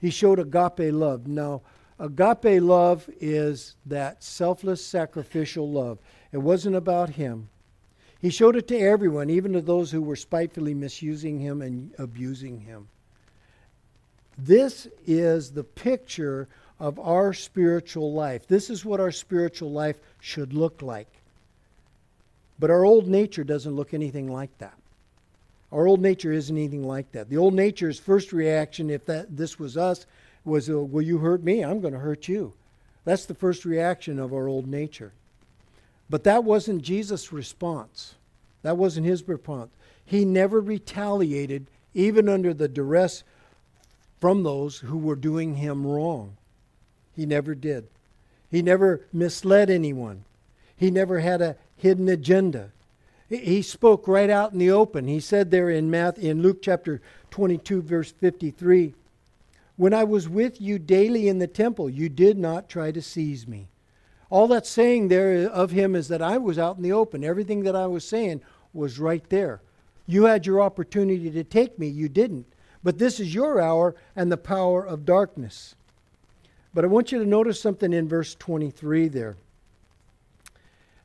He 0.00 0.10
showed 0.10 0.38
agape 0.38 0.92
love. 0.92 1.26
Now, 1.26 1.62
Agape 1.98 2.60
love 2.60 3.08
is 3.20 3.76
that 3.86 4.22
selfless, 4.22 4.84
sacrificial 4.84 5.70
love. 5.70 5.98
It 6.32 6.38
wasn't 6.38 6.76
about 6.76 7.10
him. 7.10 7.48
He 8.20 8.30
showed 8.30 8.56
it 8.56 8.66
to 8.68 8.78
everyone, 8.78 9.30
even 9.30 9.52
to 9.52 9.60
those 9.60 9.90
who 9.90 10.02
were 10.02 10.16
spitefully 10.16 10.74
misusing 10.74 11.38
him 11.38 11.62
and 11.62 11.92
abusing 11.98 12.60
him. 12.60 12.88
This 14.36 14.88
is 15.06 15.52
the 15.52 15.62
picture 15.62 16.48
of 16.80 16.98
our 16.98 17.32
spiritual 17.32 18.12
life. 18.12 18.48
This 18.48 18.70
is 18.70 18.84
what 18.84 18.98
our 18.98 19.12
spiritual 19.12 19.70
life 19.70 20.00
should 20.20 20.52
look 20.52 20.82
like. 20.82 21.08
But 22.58 22.70
our 22.70 22.84
old 22.84 23.06
nature 23.06 23.44
doesn't 23.44 23.76
look 23.76 23.94
anything 23.94 24.32
like 24.32 24.56
that. 24.58 24.74
Our 25.70 25.86
old 25.86 26.00
nature 26.00 26.32
isn't 26.32 26.56
anything 26.56 26.86
like 26.86 27.10
that. 27.12 27.28
The 27.28 27.36
old 27.36 27.54
nature's 27.54 27.98
first 27.98 28.32
reaction, 28.32 28.90
if 28.90 29.04
that 29.06 29.36
this 29.36 29.58
was 29.58 29.76
us, 29.76 30.06
was, 30.44 30.68
uh, 30.68 30.78
Will 30.78 31.02
you 31.02 31.18
hurt 31.18 31.42
me? 31.42 31.62
I'm 31.62 31.80
going 31.80 31.94
to 31.94 32.00
hurt 32.00 32.28
you. 32.28 32.52
That's 33.04 33.26
the 33.26 33.34
first 33.34 33.64
reaction 33.64 34.18
of 34.18 34.32
our 34.32 34.48
old 34.48 34.66
nature. 34.66 35.12
But 36.08 36.24
that 36.24 36.44
wasn't 36.44 36.82
Jesus' 36.82 37.32
response. 37.32 38.14
That 38.62 38.76
wasn't 38.76 39.06
his 39.06 39.26
response. 39.28 39.70
He 40.04 40.24
never 40.24 40.60
retaliated, 40.60 41.66
even 41.94 42.28
under 42.28 42.52
the 42.52 42.68
duress 42.68 43.24
from 44.20 44.42
those 44.42 44.78
who 44.78 44.98
were 44.98 45.16
doing 45.16 45.56
him 45.56 45.86
wrong. 45.86 46.36
He 47.14 47.26
never 47.26 47.54
did. 47.54 47.86
He 48.50 48.62
never 48.62 49.02
misled 49.12 49.70
anyone. 49.70 50.24
He 50.76 50.90
never 50.90 51.20
had 51.20 51.42
a 51.42 51.56
hidden 51.76 52.08
agenda. 52.08 52.70
He 53.28 53.62
spoke 53.62 54.06
right 54.06 54.30
out 54.30 54.52
in 54.52 54.58
the 54.58 54.70
open. 54.70 55.08
He 55.08 55.20
said 55.20 55.50
there 55.50 55.70
in 55.70 55.90
Math 55.90 56.18
in 56.18 56.42
Luke 56.42 56.62
chapter 56.62 57.00
22 57.30 57.82
verse 57.82 58.12
53, 58.12 58.94
when 59.76 59.92
I 59.92 60.04
was 60.04 60.28
with 60.28 60.60
you 60.60 60.78
daily 60.78 61.28
in 61.28 61.38
the 61.38 61.46
temple, 61.46 61.90
you 61.90 62.08
did 62.08 62.38
not 62.38 62.68
try 62.68 62.92
to 62.92 63.02
seize 63.02 63.46
me. 63.46 63.68
All 64.30 64.48
that's 64.48 64.68
saying 64.68 65.08
there 65.08 65.48
of 65.48 65.70
him 65.70 65.94
is 65.94 66.08
that 66.08 66.22
I 66.22 66.38
was 66.38 66.58
out 66.58 66.76
in 66.76 66.82
the 66.82 66.92
open. 66.92 67.24
Everything 67.24 67.62
that 67.64 67.76
I 67.76 67.86
was 67.86 68.06
saying 68.06 68.40
was 68.72 68.98
right 68.98 69.28
there. 69.28 69.62
You 70.06 70.24
had 70.24 70.46
your 70.46 70.60
opportunity 70.60 71.30
to 71.30 71.44
take 71.44 71.78
me, 71.78 71.88
you 71.88 72.08
didn't. 72.08 72.46
But 72.82 72.98
this 72.98 73.18
is 73.18 73.34
your 73.34 73.60
hour 73.60 73.94
and 74.14 74.30
the 74.30 74.36
power 74.36 74.84
of 74.84 75.04
darkness. 75.06 75.74
But 76.74 76.84
I 76.84 76.88
want 76.88 77.12
you 77.12 77.18
to 77.18 77.26
notice 77.26 77.60
something 77.60 77.92
in 77.92 78.08
verse 78.08 78.34
23 78.34 79.08
there. 79.08 79.36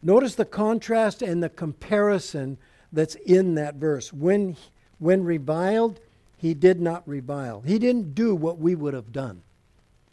Notice 0.02 0.36
the 0.36 0.46
contrast 0.46 1.22
and 1.22 1.44
the 1.44 1.50
comparison 1.50 2.58
that's 2.92 3.16
in 3.16 3.56
that 3.56 3.76
verse. 3.76 4.12
When, 4.12 4.58
when 4.98 5.24
reviled, 5.24 6.00
he 6.40 6.54
did 6.54 6.80
not 6.80 7.06
revile. 7.06 7.62
He 7.66 7.78
didn't 7.78 8.16
do 8.16 8.34
what 8.34 8.60
we 8.60 8.74
would 8.74 8.94
have 8.94 9.12
done. 9.12 9.42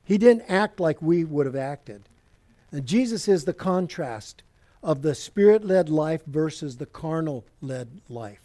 He 0.04 0.18
didn't 0.18 0.50
act 0.50 0.80
like 0.80 1.00
we 1.00 1.22
would 1.22 1.46
have 1.46 1.54
acted. 1.54 2.02
And 2.72 2.84
Jesus 2.84 3.28
is 3.28 3.44
the 3.44 3.54
contrast 3.54 4.42
of 4.82 5.02
the 5.02 5.14
spirit 5.14 5.64
led 5.64 5.88
life 5.88 6.22
versus 6.26 6.76
the 6.76 6.86
carnal 6.86 7.44
led 7.60 8.00
life. 8.08 8.40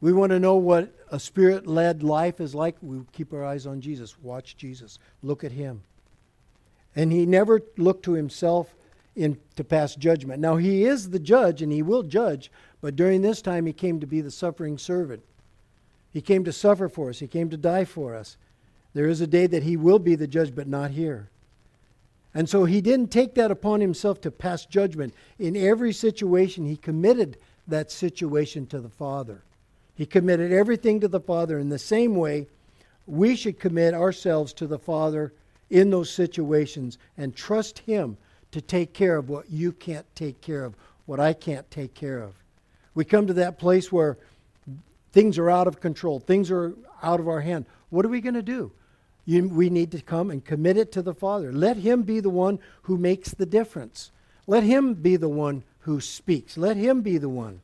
We 0.00 0.14
want 0.14 0.30
to 0.30 0.40
know 0.40 0.56
what 0.56 0.94
a 1.10 1.20
spirit 1.20 1.66
led 1.66 2.02
life 2.02 2.40
is 2.40 2.54
like. 2.54 2.76
We 2.80 3.00
keep 3.12 3.34
our 3.34 3.44
eyes 3.44 3.66
on 3.66 3.82
Jesus. 3.82 4.18
Watch 4.22 4.56
Jesus. 4.56 4.98
Look 5.22 5.44
at 5.44 5.52
him. 5.52 5.82
And 6.96 7.12
he 7.12 7.26
never 7.26 7.60
looked 7.76 8.04
to 8.04 8.12
himself 8.12 8.74
in, 9.14 9.38
to 9.56 9.64
pass 9.64 9.94
judgment. 9.94 10.40
Now, 10.40 10.56
he 10.56 10.84
is 10.84 11.10
the 11.10 11.18
judge 11.18 11.60
and 11.60 11.70
he 11.70 11.82
will 11.82 12.02
judge, 12.02 12.50
but 12.80 12.96
during 12.96 13.20
this 13.20 13.42
time 13.42 13.66
he 13.66 13.74
came 13.74 14.00
to 14.00 14.06
be 14.06 14.22
the 14.22 14.30
suffering 14.30 14.78
servant. 14.78 15.22
He 16.12 16.20
came 16.20 16.44
to 16.44 16.52
suffer 16.52 16.88
for 16.88 17.10
us, 17.10 17.18
He 17.18 17.26
came 17.26 17.50
to 17.50 17.56
die 17.56 17.84
for 17.84 18.14
us. 18.14 18.36
There 18.94 19.06
is 19.06 19.20
a 19.20 19.26
day 19.26 19.46
that 19.46 19.62
He 19.62 19.76
will 19.76 19.98
be 19.98 20.14
the 20.14 20.26
judge, 20.26 20.54
but 20.54 20.66
not 20.66 20.92
here. 20.92 21.28
And 22.34 22.48
so 22.48 22.64
He 22.64 22.80
didn't 22.80 23.10
take 23.10 23.34
that 23.34 23.50
upon 23.50 23.80
Himself 23.80 24.20
to 24.22 24.30
pass 24.30 24.66
judgment. 24.66 25.14
In 25.38 25.56
every 25.56 25.92
situation, 25.92 26.66
He 26.66 26.76
committed 26.76 27.38
that 27.66 27.90
situation 27.90 28.66
to 28.66 28.80
the 28.80 28.88
Father. 28.88 29.42
He 29.94 30.06
committed 30.06 30.52
everything 30.52 31.00
to 31.00 31.08
the 31.08 31.20
Father. 31.20 31.58
In 31.58 31.68
the 31.68 31.78
same 31.78 32.14
way, 32.14 32.46
we 33.06 33.36
should 33.36 33.58
commit 33.58 33.94
ourselves 33.94 34.52
to 34.54 34.66
the 34.66 34.78
Father 34.78 35.32
in 35.70 35.90
those 35.90 36.10
situations 36.10 36.98
and 37.16 37.34
trust 37.34 37.80
Him 37.80 38.16
to 38.52 38.60
take 38.60 38.94
care 38.94 39.16
of 39.16 39.28
what 39.28 39.50
you 39.50 39.72
can't 39.72 40.06
take 40.14 40.40
care 40.40 40.64
of, 40.64 40.74
what 41.06 41.20
I 41.20 41.32
can't 41.32 41.70
take 41.70 41.94
care 41.94 42.20
of. 42.20 42.34
We 42.94 43.04
come 43.04 43.26
to 43.26 43.34
that 43.34 43.58
place 43.58 43.92
where 43.92 44.18
Things 45.12 45.38
are 45.38 45.50
out 45.50 45.66
of 45.66 45.80
control. 45.80 46.20
Things 46.20 46.50
are 46.50 46.74
out 47.02 47.20
of 47.20 47.28
our 47.28 47.40
hand. 47.40 47.66
What 47.90 48.04
are 48.04 48.10
we 48.10 48.20
going 48.20 48.34
to 48.34 48.42
do? 48.42 48.72
You, 49.24 49.48
we 49.48 49.70
need 49.70 49.90
to 49.92 50.00
come 50.00 50.30
and 50.30 50.44
commit 50.44 50.76
it 50.76 50.92
to 50.92 51.02
the 51.02 51.14
Father. 51.14 51.52
Let 51.52 51.76
Him 51.78 52.02
be 52.02 52.20
the 52.20 52.30
one 52.30 52.58
who 52.82 52.96
makes 52.96 53.30
the 53.30 53.46
difference. 53.46 54.10
Let 54.46 54.62
Him 54.62 54.94
be 54.94 55.16
the 55.16 55.28
one 55.28 55.64
who 55.80 56.00
speaks. 56.00 56.56
Let 56.56 56.76
Him 56.76 57.02
be 57.02 57.18
the 57.18 57.28
one. 57.28 57.60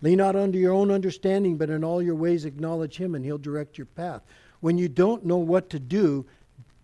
Lean 0.00 0.18
not 0.18 0.36
unto 0.36 0.58
your 0.58 0.72
own 0.72 0.90
understanding, 0.90 1.56
but 1.56 1.70
in 1.70 1.82
all 1.82 2.00
your 2.00 2.14
ways 2.14 2.44
acknowledge 2.44 2.96
Him, 2.96 3.14
and 3.14 3.24
He'll 3.24 3.38
direct 3.38 3.76
your 3.76 3.86
path. 3.86 4.22
When 4.60 4.78
you 4.78 4.88
don't 4.88 5.24
know 5.24 5.36
what 5.36 5.70
to 5.70 5.78
do, 5.78 6.26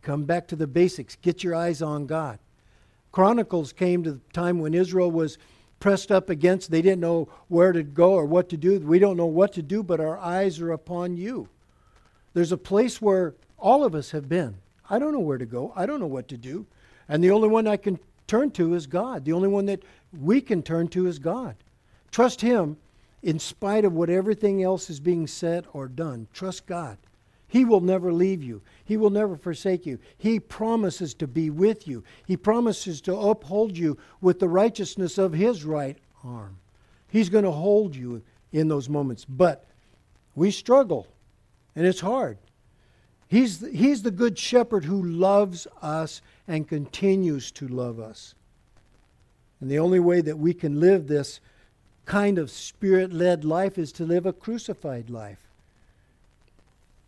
come 0.02 0.24
back 0.24 0.48
to 0.48 0.56
the 0.56 0.66
basics. 0.66 1.16
Get 1.16 1.42
your 1.42 1.54
eyes 1.54 1.80
on 1.80 2.06
God. 2.06 2.38
Chronicles 3.12 3.72
came 3.72 4.02
to 4.02 4.12
the 4.12 4.20
time 4.32 4.58
when 4.58 4.74
Israel 4.74 5.10
was 5.10 5.38
pressed 5.84 6.10
up 6.10 6.30
against. 6.30 6.70
They 6.70 6.80
didn't 6.80 7.02
know 7.02 7.28
where 7.48 7.70
to 7.70 7.82
go 7.82 8.12
or 8.14 8.24
what 8.24 8.48
to 8.48 8.56
do. 8.56 8.80
We 8.80 8.98
don't 8.98 9.18
know 9.18 9.26
what 9.26 9.52
to 9.52 9.60
do, 9.60 9.82
but 9.82 10.00
our 10.00 10.16
eyes 10.16 10.58
are 10.58 10.72
upon 10.72 11.18
you. 11.18 11.46
There's 12.32 12.52
a 12.52 12.56
place 12.56 13.02
where 13.02 13.34
all 13.58 13.84
of 13.84 13.94
us 13.94 14.12
have 14.12 14.26
been. 14.26 14.56
I 14.88 14.98
don't 14.98 15.12
know 15.12 15.20
where 15.20 15.36
to 15.36 15.44
go. 15.44 15.74
I 15.76 15.84
don't 15.84 16.00
know 16.00 16.06
what 16.06 16.26
to 16.28 16.38
do. 16.38 16.64
And 17.06 17.22
the 17.22 17.32
only 17.32 17.48
one 17.48 17.66
I 17.66 17.76
can 17.76 17.98
turn 18.26 18.50
to 18.52 18.72
is 18.72 18.86
God. 18.86 19.26
The 19.26 19.34
only 19.34 19.48
one 19.48 19.66
that 19.66 19.82
we 20.18 20.40
can 20.40 20.62
turn 20.62 20.88
to 20.88 21.06
is 21.06 21.18
God. 21.18 21.54
Trust 22.10 22.40
Him 22.40 22.78
in 23.22 23.38
spite 23.38 23.84
of 23.84 23.92
what 23.92 24.08
everything 24.08 24.62
else 24.62 24.88
is 24.88 25.00
being 25.00 25.26
said 25.26 25.66
or 25.74 25.86
done. 25.86 26.28
Trust 26.32 26.64
God. 26.64 26.96
He 27.54 27.64
will 27.64 27.80
never 27.80 28.12
leave 28.12 28.42
you. 28.42 28.62
He 28.84 28.96
will 28.96 29.10
never 29.10 29.36
forsake 29.36 29.86
you. 29.86 30.00
He 30.18 30.40
promises 30.40 31.14
to 31.14 31.28
be 31.28 31.50
with 31.50 31.86
you. 31.86 32.02
He 32.26 32.36
promises 32.36 33.00
to 33.02 33.16
uphold 33.16 33.78
you 33.78 33.96
with 34.20 34.40
the 34.40 34.48
righteousness 34.48 35.18
of 35.18 35.32
His 35.32 35.64
right 35.64 35.96
arm. 36.24 36.58
He's 37.06 37.28
going 37.28 37.44
to 37.44 37.52
hold 37.52 37.94
you 37.94 38.22
in 38.50 38.66
those 38.66 38.88
moments. 38.88 39.24
But 39.24 39.66
we 40.34 40.50
struggle, 40.50 41.06
and 41.76 41.86
it's 41.86 42.00
hard. 42.00 42.38
He's 43.28 43.60
the, 43.60 43.70
he's 43.70 44.02
the 44.02 44.10
good 44.10 44.36
shepherd 44.36 44.84
who 44.84 45.00
loves 45.00 45.68
us 45.80 46.22
and 46.48 46.66
continues 46.66 47.52
to 47.52 47.68
love 47.68 48.00
us. 48.00 48.34
And 49.60 49.70
the 49.70 49.78
only 49.78 50.00
way 50.00 50.22
that 50.22 50.40
we 50.40 50.54
can 50.54 50.80
live 50.80 51.06
this 51.06 51.38
kind 52.04 52.36
of 52.36 52.50
spirit 52.50 53.12
led 53.12 53.44
life 53.44 53.78
is 53.78 53.92
to 53.92 54.04
live 54.04 54.26
a 54.26 54.32
crucified 54.32 55.08
life. 55.08 55.43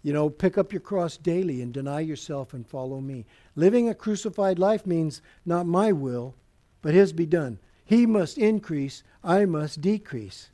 You 0.07 0.13
know, 0.13 0.31
pick 0.31 0.57
up 0.57 0.73
your 0.73 0.79
cross 0.79 1.17
daily 1.17 1.61
and 1.61 1.75
deny 1.75 1.99
yourself 1.99 2.55
and 2.55 2.65
follow 2.65 3.01
me. 3.01 3.27
Living 3.57 3.89
a 3.89 3.95
crucified 3.95 4.57
life 4.57 4.87
means 4.87 5.21
not 5.45 5.67
my 5.67 5.91
will, 5.91 6.37
but 6.81 6.95
His 6.95 7.13
be 7.13 7.27
done. 7.27 7.59
He 7.85 8.07
must 8.07 8.39
increase, 8.39 9.03
I 9.25 9.47
must 9.47 9.81
decrease. 9.81 10.51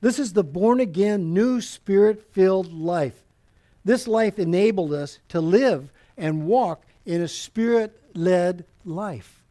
This 0.00 0.18
is 0.18 0.32
the 0.32 0.42
born 0.42 0.80
again, 0.80 1.34
new 1.34 1.60
spirit 1.60 2.32
filled 2.32 2.72
life. 2.72 3.22
This 3.84 4.08
life 4.08 4.38
enabled 4.38 4.94
us 4.94 5.18
to 5.28 5.42
live 5.42 5.92
and 6.16 6.46
walk 6.46 6.82
in 7.04 7.20
a 7.20 7.28
spirit 7.28 8.00
led 8.14 8.64
life. 8.86 9.42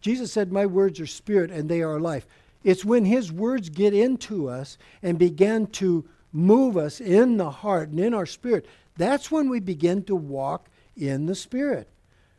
Jesus 0.00 0.32
said, 0.32 0.52
My 0.52 0.66
words 0.66 1.00
are 1.00 1.06
spirit 1.08 1.50
and 1.50 1.68
they 1.68 1.82
are 1.82 1.98
life. 1.98 2.28
It's 2.62 2.84
when 2.84 3.06
His 3.06 3.32
words 3.32 3.70
get 3.70 3.92
into 3.92 4.48
us 4.48 4.78
and 5.02 5.18
begin 5.18 5.66
to 5.66 6.04
move 6.34 6.76
us 6.76 7.00
in 7.00 7.38
the 7.38 7.50
heart 7.50 7.88
and 7.88 7.98
in 7.98 8.12
our 8.12 8.26
spirit, 8.26 8.66
that's 8.96 9.30
when 9.30 9.48
we 9.48 9.60
begin 9.60 10.02
to 10.04 10.14
walk 10.14 10.68
in 10.96 11.26
the 11.26 11.34
Spirit. 11.34 11.88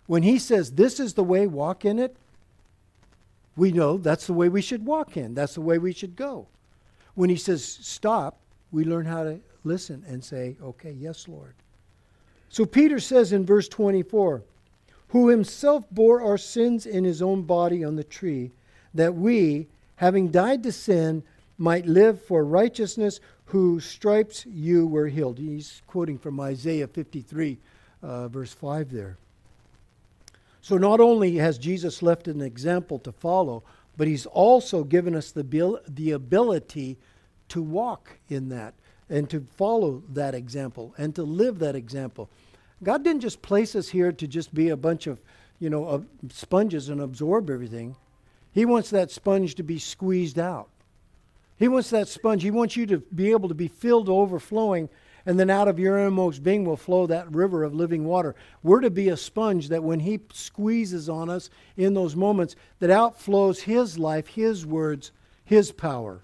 When 0.05 0.23
He 0.23 0.39
says, 0.39 0.71
This 0.71 0.99
is 0.99 1.13
the 1.13 1.23
way, 1.23 1.47
walk 1.47 1.85
in 1.85 1.99
it, 1.99 2.15
we 3.55 3.71
know 3.71 3.97
that's 3.97 4.27
the 4.27 4.33
way 4.33 4.49
we 4.49 4.61
should 4.61 4.85
walk 4.85 5.17
in. 5.17 5.33
That's 5.33 5.55
the 5.55 5.61
way 5.61 5.77
we 5.77 5.93
should 5.93 6.15
go. 6.15 6.47
When 7.15 7.29
He 7.29 7.35
says, 7.35 7.65
Stop, 7.65 8.37
we 8.71 8.83
learn 8.83 9.05
how 9.05 9.23
to 9.23 9.39
listen 9.63 10.03
and 10.07 10.23
say, 10.23 10.57
Okay, 10.61 10.91
yes, 10.91 11.27
Lord. 11.27 11.55
So 12.49 12.65
Peter 12.65 12.99
says 12.99 13.33
in 13.33 13.45
verse 13.45 13.67
24, 13.67 14.43
who 15.09 15.29
himself 15.29 15.85
bore 15.91 16.21
our 16.21 16.37
sins 16.37 16.85
in 16.85 17.03
his 17.03 17.21
own 17.21 17.43
body 17.43 17.83
on 17.83 17.95
the 17.95 18.03
tree, 18.03 18.51
that 18.93 19.13
we, 19.13 19.67
having 19.97 20.31
died 20.31 20.63
to 20.63 20.71
sin, 20.71 21.23
might 21.57 21.85
live 21.85 22.21
for 22.21 22.43
righteousness, 22.43 23.19
whose 23.45 23.85
stripes 23.85 24.45
you 24.45 24.87
were 24.87 25.07
healed. 25.07 25.37
He's 25.37 25.81
quoting 25.87 26.17
from 26.17 26.39
Isaiah 26.39 26.87
53, 26.87 27.57
uh, 28.01 28.27
verse 28.27 28.53
5 28.53 28.91
there. 28.91 29.17
So 30.61 30.77
not 30.77 30.99
only 30.99 31.35
has 31.35 31.57
Jesus 31.59 32.01
left 32.01 32.27
an 32.27 32.41
example 32.41 32.97
to 32.99 33.11
follow, 33.11 33.63
but 33.97 34.07
he's 34.07 34.25
also 34.25 34.83
given 34.83 35.15
us 35.15 35.31
the, 35.31 35.79
the 35.87 36.11
ability 36.11 36.97
to 37.49 37.61
walk 37.61 38.17
in 38.29 38.49
that 38.49 38.73
and 39.09 39.29
to 39.29 39.41
follow 39.55 40.01
that 40.09 40.33
example 40.33 40.93
and 40.97 41.13
to 41.15 41.23
live 41.23 41.59
that 41.59 41.75
example. 41.75 42.29
God 42.83 43.03
didn't 43.03 43.21
just 43.21 43.41
place 43.41 43.75
us 43.75 43.89
here 43.89 44.11
to 44.11 44.27
just 44.27 44.53
be 44.53 44.69
a 44.69 44.77
bunch 44.77 45.07
of, 45.07 45.21
you 45.59 45.69
know, 45.69 45.85
of 45.85 46.07
sponges 46.29 46.89
and 46.89 46.99
absorb 46.99 47.49
everything. 47.49 47.95
He 48.51 48.65
wants 48.65 48.89
that 48.89 49.11
sponge 49.11 49.55
to 49.55 49.63
be 49.63 49.79
squeezed 49.79 50.39
out. 50.39 50.69
He 51.57 51.67
wants 51.67 51.89
that 51.91 52.07
sponge. 52.07 52.43
He 52.43 52.51
wants 52.51 52.75
you 52.75 52.85
to 52.87 52.97
be 52.97 53.31
able 53.31 53.49
to 53.49 53.55
be 53.55 53.67
filled 53.67 54.07
to 54.07 54.13
overflowing, 54.13 54.89
and 55.25 55.39
then 55.39 55.49
out 55.49 55.67
of 55.67 55.79
your 55.79 55.97
innermost 55.97 56.43
being 56.43 56.65
will 56.65 56.77
flow 56.77 57.07
that 57.07 57.33
river 57.33 57.63
of 57.63 57.73
living 57.73 58.05
water. 58.05 58.35
We're 58.61 58.81
to 58.81 58.89
be 58.89 59.09
a 59.09 59.17
sponge 59.17 59.69
that 59.69 59.83
when 59.83 60.01
He 60.01 60.19
squeezes 60.33 61.07
on 61.09 61.29
us 61.29 61.49
in 61.77 61.93
those 61.93 62.15
moments, 62.15 62.55
that 62.79 62.89
outflows 62.89 63.61
His 63.61 63.97
life, 63.97 64.27
His 64.27 64.65
words, 64.65 65.11
His 65.43 65.71
power. 65.71 66.21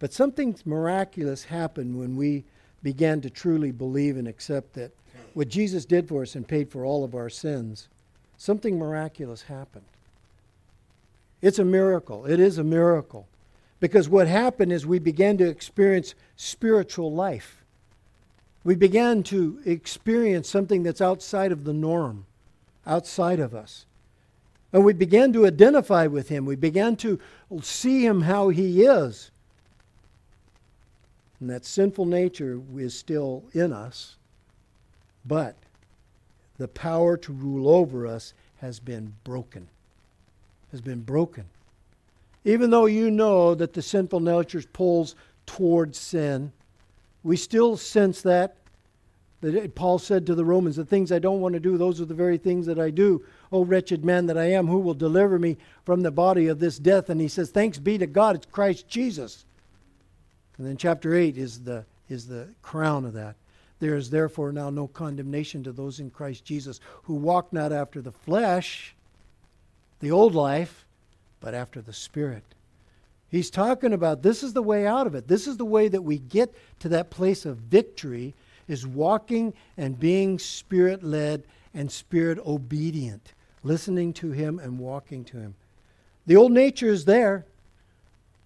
But 0.00 0.12
something 0.12 0.56
miraculous 0.64 1.44
happened 1.44 1.98
when 1.98 2.16
we 2.16 2.44
began 2.82 3.20
to 3.20 3.30
truly 3.30 3.72
believe 3.72 4.16
and 4.16 4.28
accept 4.28 4.74
that 4.74 4.92
what 5.34 5.48
Jesus 5.48 5.84
did 5.84 6.08
for 6.08 6.22
us 6.22 6.34
and 6.34 6.46
paid 6.46 6.70
for 6.70 6.84
all 6.84 7.04
of 7.04 7.14
our 7.14 7.28
sins, 7.28 7.88
something 8.36 8.78
miraculous 8.78 9.42
happened. 9.42 9.84
It's 11.40 11.58
a 11.58 11.64
miracle. 11.64 12.26
It 12.26 12.40
is 12.40 12.58
a 12.58 12.64
miracle. 12.64 13.28
Because 13.80 14.08
what 14.08 14.26
happened 14.26 14.72
is 14.72 14.86
we 14.86 14.98
began 14.98 15.38
to 15.38 15.48
experience 15.48 16.14
spiritual 16.36 17.12
life. 17.12 17.64
We 18.64 18.74
began 18.74 19.22
to 19.24 19.60
experience 19.64 20.48
something 20.48 20.82
that's 20.82 21.00
outside 21.00 21.52
of 21.52 21.64
the 21.64 21.72
norm, 21.72 22.26
outside 22.86 23.38
of 23.38 23.54
us. 23.54 23.86
And 24.72 24.84
we 24.84 24.92
began 24.92 25.32
to 25.32 25.46
identify 25.46 26.06
with 26.06 26.28
Him. 26.28 26.44
We 26.44 26.56
began 26.56 26.96
to 26.96 27.18
see 27.62 28.04
Him 28.04 28.22
how 28.22 28.48
He 28.48 28.82
is. 28.82 29.30
And 31.40 31.48
that 31.48 31.64
sinful 31.64 32.04
nature 32.04 32.60
is 32.76 32.98
still 32.98 33.44
in 33.52 33.72
us, 33.72 34.16
but 35.24 35.56
the 36.58 36.66
power 36.66 37.16
to 37.16 37.32
rule 37.32 37.68
over 37.68 38.06
us 38.06 38.34
has 38.56 38.80
been 38.80 39.14
broken. 39.22 39.68
Has 40.70 40.80
been 40.80 41.00
broken. 41.00 41.44
Even 42.44 42.70
though 42.70 42.86
you 42.86 43.10
know 43.10 43.54
that 43.54 43.72
the 43.72 43.82
sinful 43.82 44.20
nature 44.20 44.62
pulls 44.72 45.14
towards 45.46 45.98
sin, 45.98 46.52
we 47.22 47.36
still 47.36 47.76
sense 47.76 48.22
that. 48.22 48.56
That 49.40 49.74
Paul 49.74 49.98
said 49.98 50.26
to 50.26 50.34
the 50.34 50.44
Romans, 50.44 50.76
The 50.76 50.84
things 50.84 51.12
I 51.12 51.20
don't 51.20 51.40
want 51.40 51.54
to 51.54 51.60
do, 51.60 51.78
those 51.78 52.00
are 52.00 52.06
the 52.06 52.14
very 52.14 52.38
things 52.38 52.66
that 52.66 52.78
I 52.78 52.90
do. 52.90 53.24
O 53.52 53.64
wretched 53.64 54.04
man 54.04 54.26
that 54.26 54.36
I 54.36 54.50
am, 54.50 54.66
who 54.66 54.78
will 54.78 54.94
deliver 54.94 55.38
me 55.38 55.56
from 55.84 56.02
the 56.02 56.10
body 56.10 56.48
of 56.48 56.58
this 56.58 56.78
death? 56.78 57.08
And 57.08 57.20
he 57.20 57.28
says, 57.28 57.50
Thanks 57.50 57.78
be 57.78 57.98
to 57.98 58.06
God, 58.06 58.36
it's 58.36 58.46
Christ 58.46 58.88
Jesus 58.88 59.44
and 60.58 60.66
then 60.66 60.76
chapter 60.76 61.14
8 61.14 61.38
is 61.38 61.62
the, 61.62 61.84
is 62.08 62.26
the 62.26 62.48
crown 62.62 63.04
of 63.04 63.14
that. 63.14 63.36
There 63.78 63.94
is 63.94 64.10
therefore 64.10 64.50
now 64.52 64.70
no 64.70 64.88
condemnation 64.88 65.62
to 65.62 65.72
those 65.72 66.00
in 66.00 66.10
Christ 66.10 66.44
Jesus 66.44 66.80
who 67.04 67.14
walk 67.14 67.52
not 67.52 67.72
after 67.72 68.02
the 68.02 68.10
flesh, 68.10 68.94
the 70.00 70.10
old 70.10 70.34
life, 70.34 70.86
but 71.40 71.54
after 71.54 71.80
the 71.80 71.92
Spirit. 71.92 72.44
He's 73.30 73.50
talking 73.50 73.92
about 73.92 74.22
this 74.22 74.42
is 74.42 74.54
the 74.54 74.62
way 74.62 74.86
out 74.86 75.06
of 75.06 75.14
it. 75.14 75.28
This 75.28 75.46
is 75.46 75.56
the 75.56 75.64
way 75.64 75.88
that 75.88 76.02
we 76.02 76.18
get 76.18 76.54
to 76.80 76.88
that 76.90 77.10
place 77.10 77.44
of 77.44 77.58
victory 77.58 78.34
is 78.66 78.86
walking 78.86 79.52
and 79.76 79.98
being 79.98 80.38
spirit 80.38 81.02
led 81.02 81.42
and 81.74 81.92
spirit 81.92 82.38
obedient, 82.46 83.34
listening 83.62 84.12
to 84.14 84.30
him 84.30 84.58
and 84.58 84.78
walking 84.78 85.24
to 85.24 85.38
him. 85.38 85.54
The 86.26 86.36
old 86.36 86.52
nature 86.52 86.88
is 86.88 87.04
there. 87.04 87.44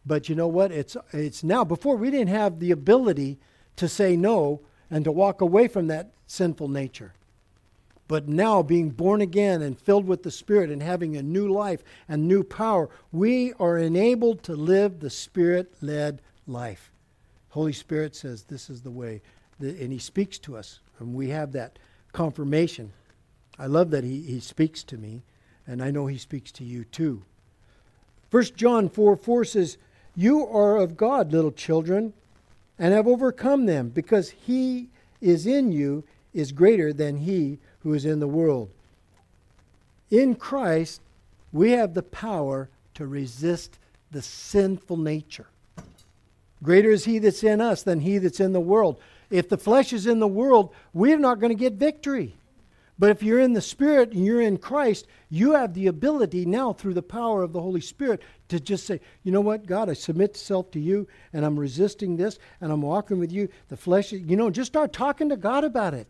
But 0.04 0.28
you 0.28 0.34
know 0.34 0.48
what? 0.48 0.72
It's, 0.72 0.96
it's 1.12 1.44
now. 1.44 1.64
Before, 1.64 1.96
we 1.96 2.10
didn't 2.10 2.28
have 2.28 2.58
the 2.58 2.72
ability 2.72 3.38
to 3.76 3.88
say 3.88 4.16
no 4.16 4.60
and 4.90 5.04
to 5.04 5.12
walk 5.12 5.40
away 5.40 5.68
from 5.68 5.86
that 5.88 6.10
sinful 6.26 6.68
nature. 6.68 7.12
But 8.12 8.28
now, 8.28 8.62
being 8.62 8.90
born 8.90 9.22
again 9.22 9.62
and 9.62 9.80
filled 9.80 10.06
with 10.06 10.22
the 10.22 10.30
Spirit 10.30 10.68
and 10.68 10.82
having 10.82 11.16
a 11.16 11.22
new 11.22 11.48
life 11.48 11.82
and 12.06 12.28
new 12.28 12.44
power, 12.44 12.90
we 13.10 13.54
are 13.54 13.78
enabled 13.78 14.42
to 14.42 14.54
live 14.54 15.00
the 15.00 15.08
Spirit 15.08 15.72
led 15.80 16.20
life. 16.46 16.92
Holy 17.48 17.72
Spirit 17.72 18.14
says 18.14 18.42
this 18.42 18.68
is 18.68 18.82
the 18.82 18.90
way, 18.90 19.22
and 19.58 19.90
He 19.90 19.98
speaks 19.98 20.38
to 20.40 20.58
us, 20.58 20.80
and 20.98 21.14
we 21.14 21.30
have 21.30 21.52
that 21.52 21.78
confirmation. 22.12 22.92
I 23.58 23.64
love 23.64 23.90
that 23.92 24.04
He, 24.04 24.20
he 24.20 24.40
speaks 24.40 24.84
to 24.84 24.98
me, 24.98 25.22
and 25.66 25.82
I 25.82 25.90
know 25.90 26.06
He 26.06 26.18
speaks 26.18 26.52
to 26.52 26.64
you 26.64 26.84
too. 26.84 27.22
1 28.30 28.44
John 28.56 28.90
4 28.90 29.16
4 29.16 29.44
says, 29.46 29.78
you 30.14 30.46
are 30.46 30.76
of 30.76 30.98
God, 30.98 31.32
little 31.32 31.50
children, 31.50 32.12
and 32.78 32.92
have 32.92 33.06
overcome 33.06 33.64
them, 33.64 33.88
because 33.88 34.28
he 34.28 34.90
is 35.22 35.46
in 35.46 35.72
you 35.72 36.04
is 36.34 36.52
greater 36.52 36.92
than 36.92 37.16
he 37.16 37.58
who 37.82 37.94
is 37.94 38.04
in 38.04 38.20
the 38.20 38.28
world. 38.28 38.70
In 40.10 40.34
Christ, 40.34 41.00
we 41.52 41.72
have 41.72 41.94
the 41.94 42.02
power 42.02 42.68
to 42.94 43.06
resist 43.06 43.78
the 44.10 44.22
sinful 44.22 44.96
nature. 44.96 45.46
Greater 46.62 46.90
is 46.90 47.04
he 47.04 47.18
that's 47.18 47.42
in 47.42 47.60
us 47.60 47.82
than 47.82 48.00
he 48.00 48.18
that's 48.18 48.40
in 48.40 48.52
the 48.52 48.60
world. 48.60 49.00
If 49.30 49.48
the 49.48 49.58
flesh 49.58 49.92
is 49.92 50.06
in 50.06 50.20
the 50.20 50.28
world, 50.28 50.74
we're 50.92 51.18
not 51.18 51.40
going 51.40 51.50
to 51.50 51.58
get 51.58 51.74
victory. 51.74 52.36
But 52.98 53.10
if 53.10 53.22
you're 53.22 53.40
in 53.40 53.54
the 53.54 53.60
Spirit 53.60 54.12
and 54.12 54.24
you're 54.24 54.42
in 54.42 54.58
Christ, 54.58 55.06
you 55.28 55.54
have 55.54 55.74
the 55.74 55.88
ability 55.88 56.44
now 56.44 56.72
through 56.72 56.94
the 56.94 57.02
power 57.02 57.42
of 57.42 57.52
the 57.52 57.60
Holy 57.60 57.80
Spirit 57.80 58.22
to 58.48 58.60
just 58.60 58.86
say, 58.86 59.00
you 59.24 59.32
know 59.32 59.40
what, 59.40 59.66
God, 59.66 59.88
I 59.88 59.94
submit 59.94 60.36
self 60.36 60.70
to 60.72 60.78
you 60.78 61.08
and 61.32 61.44
I'm 61.44 61.58
resisting 61.58 62.16
this 62.16 62.38
and 62.60 62.70
I'm 62.70 62.82
walking 62.82 63.18
with 63.18 63.32
you. 63.32 63.48
The 63.70 63.76
flesh, 63.76 64.12
you 64.12 64.36
know, 64.36 64.50
just 64.50 64.70
start 64.70 64.92
talking 64.92 65.30
to 65.30 65.36
God 65.36 65.64
about 65.64 65.94
it. 65.94 66.06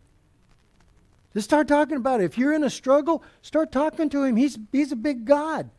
Just 1.34 1.48
start 1.48 1.66
talking 1.66 1.96
about 1.96 2.20
it. 2.20 2.24
If 2.24 2.36
you're 2.36 2.52
in 2.52 2.64
a 2.64 2.70
struggle, 2.70 3.22
start 3.40 3.72
talking 3.72 4.10
to 4.10 4.22
Him. 4.24 4.36
He's, 4.36 4.58
he's 4.70 4.92
a 4.92 4.96
big 4.96 5.24
God. 5.24 5.70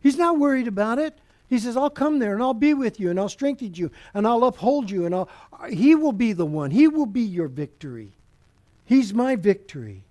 He's 0.00 0.18
not 0.18 0.38
worried 0.38 0.68
about 0.68 0.98
it. 0.98 1.18
He 1.48 1.58
says, 1.58 1.76
I'll 1.76 1.90
come 1.90 2.18
there 2.18 2.34
and 2.34 2.42
I'll 2.42 2.52
be 2.52 2.74
with 2.74 3.00
you 3.00 3.08
and 3.08 3.18
I'll 3.18 3.30
strengthen 3.30 3.74
you 3.74 3.90
and 4.12 4.26
I'll 4.26 4.44
uphold 4.44 4.90
you 4.90 5.06
and 5.06 5.14
I'll, 5.14 5.30
He 5.70 5.94
will 5.94 6.12
be 6.12 6.34
the 6.34 6.44
one. 6.44 6.70
He 6.70 6.88
will 6.88 7.06
be 7.06 7.22
your 7.22 7.48
victory. 7.48 8.12
He's 8.84 9.14
my 9.14 9.34
victory. 9.34 10.04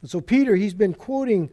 And 0.00 0.10
so 0.10 0.22
Peter, 0.22 0.56
he's 0.56 0.74
been 0.74 0.94
quoting 0.94 1.50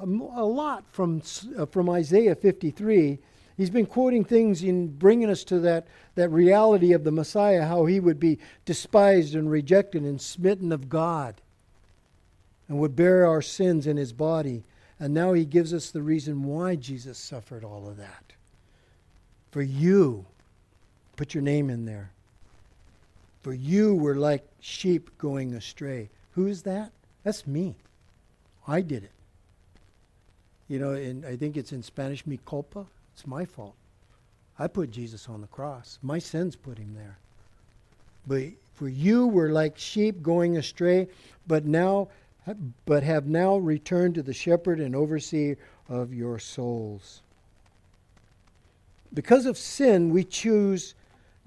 a, 0.00 0.04
a 0.04 0.46
lot 0.46 0.84
from, 0.90 1.22
uh, 1.56 1.66
from 1.66 1.90
Isaiah 1.90 2.34
53. 2.34 3.18
He's 3.58 3.70
been 3.70 3.86
quoting 3.86 4.24
things 4.24 4.62
in 4.62 4.88
bringing 4.96 5.28
us 5.28 5.44
to 5.44 5.58
that, 5.60 5.86
that 6.14 6.30
reality 6.30 6.92
of 6.92 7.04
the 7.04 7.10
Messiah, 7.10 7.66
how 7.66 7.84
he 7.84 8.00
would 8.00 8.20
be 8.20 8.38
despised 8.64 9.34
and 9.34 9.50
rejected 9.50 10.02
and 10.02 10.20
smitten 10.20 10.72
of 10.72 10.88
God 10.88 11.40
and 12.68 12.78
would 12.78 12.94
bear 12.94 13.26
our 13.26 13.42
sins 13.42 13.86
in 13.86 13.96
his 13.96 14.12
body. 14.12 14.62
And 15.00 15.14
now 15.14 15.32
he 15.32 15.44
gives 15.44 15.72
us 15.72 15.90
the 15.90 16.02
reason 16.02 16.42
why 16.42 16.76
Jesus 16.76 17.18
suffered 17.18 17.64
all 17.64 17.88
of 17.88 17.96
that. 17.96 18.32
For 19.50 19.62
you, 19.62 20.26
put 21.16 21.34
your 21.34 21.42
name 21.42 21.70
in 21.70 21.84
there. 21.84 22.10
For 23.42 23.54
you 23.54 23.94
were 23.94 24.16
like 24.16 24.46
sheep 24.60 25.16
going 25.18 25.54
astray. 25.54 26.10
Who 26.32 26.46
is 26.46 26.62
that? 26.62 26.92
That's 27.24 27.46
me. 27.46 27.76
I 28.66 28.82
did 28.82 29.04
it. 29.04 29.12
You 30.68 30.78
know, 30.78 30.92
and 30.92 31.24
I 31.24 31.36
think 31.36 31.56
it's 31.56 31.72
in 31.72 31.82
Spanish, 31.82 32.26
mi 32.26 32.38
culpa. 32.44 32.84
It's 33.14 33.26
my 33.26 33.44
fault. 33.44 33.74
I 34.58 34.66
put 34.66 34.90
Jesus 34.90 35.28
on 35.28 35.40
the 35.40 35.46
cross. 35.46 35.98
My 36.02 36.18
sins 36.18 36.56
put 36.56 36.78
him 36.78 36.94
there. 36.94 37.16
But 38.26 38.42
for 38.74 38.88
you 38.88 39.26
were 39.26 39.50
like 39.50 39.78
sheep 39.78 40.22
going 40.22 40.56
astray, 40.56 41.08
but 41.46 41.64
now 41.64 42.08
but 42.86 43.02
have 43.02 43.26
now 43.26 43.56
returned 43.56 44.14
to 44.14 44.22
the 44.22 44.32
shepherd 44.32 44.80
and 44.80 44.96
overseer 44.96 45.58
of 45.88 46.14
your 46.14 46.38
souls. 46.38 47.22
Because 49.12 49.46
of 49.46 49.56
sin, 49.56 50.10
we 50.10 50.24
choose 50.24 50.94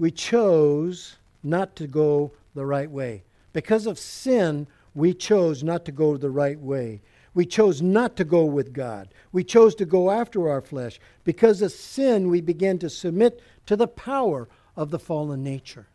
we 0.02 0.10
chose 0.10 1.18
not 1.44 1.76
to 1.76 1.86
go 1.86 2.32
the 2.56 2.66
right 2.66 2.90
way. 2.90 3.24
Because 3.54 3.86
of 3.86 4.00
sin, 4.00 4.66
we 4.96 5.14
chose 5.14 5.64
not 5.64 5.86
to 5.86 5.92
go 5.92 6.18
the 6.18 6.32
right 6.32 6.60
way. 6.60 7.02
We 7.34 7.46
chose 7.46 7.82
not 7.82 8.18
to 8.18 8.26
go 8.26 8.44
with 8.46 8.74
God. 8.74 9.10
We 9.32 9.44
chose 9.44 9.76
to 9.76 9.86
go 9.86 10.10
after 10.10 10.50
our 10.50 10.62
flesh. 10.62 11.00
Because 11.24 11.62
of 11.62 11.72
sin, 11.72 12.30
we 12.30 12.42
began 12.42 12.80
to 12.80 12.90
submit 12.90 13.42
to 13.68 13.76
the 13.76 13.88
power 13.88 14.50
of 14.76 14.90
the 14.90 15.00
fallen 15.00 15.44
nature. 15.44 15.86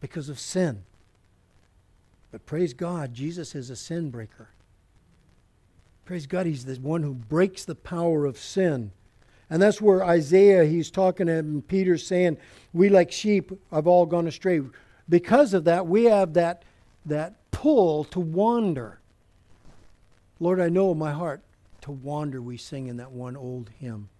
Because 0.00 0.28
of 0.28 0.38
sin. 0.38 0.84
But 2.36 2.44
praise 2.44 2.74
God, 2.74 3.14
Jesus 3.14 3.54
is 3.54 3.70
a 3.70 3.76
sin 3.76 4.10
breaker. 4.10 4.50
Praise 6.04 6.26
God, 6.26 6.44
He's 6.44 6.66
the 6.66 6.74
one 6.74 7.02
who 7.02 7.14
breaks 7.14 7.64
the 7.64 7.74
power 7.74 8.26
of 8.26 8.36
sin. 8.36 8.90
And 9.48 9.62
that's 9.62 9.80
where 9.80 10.04
Isaiah, 10.04 10.66
he's 10.66 10.90
talking 10.90 11.30
and 11.30 11.66
Peter's 11.66 12.06
saying, 12.06 12.36
We 12.74 12.90
like 12.90 13.10
sheep 13.10 13.52
have 13.72 13.86
all 13.86 14.04
gone 14.04 14.26
astray. 14.26 14.60
Because 15.08 15.54
of 15.54 15.64
that, 15.64 15.86
we 15.86 16.04
have 16.04 16.34
that, 16.34 16.64
that 17.06 17.36
pull 17.52 18.04
to 18.04 18.20
wander. 18.20 19.00
Lord, 20.38 20.60
I 20.60 20.68
know 20.68 20.92
in 20.92 20.98
my 20.98 21.12
heart 21.12 21.40
to 21.80 21.90
wander, 21.90 22.42
we 22.42 22.58
sing 22.58 22.88
in 22.88 22.98
that 22.98 23.12
one 23.12 23.38
old 23.38 23.70
hymn. 23.78 24.10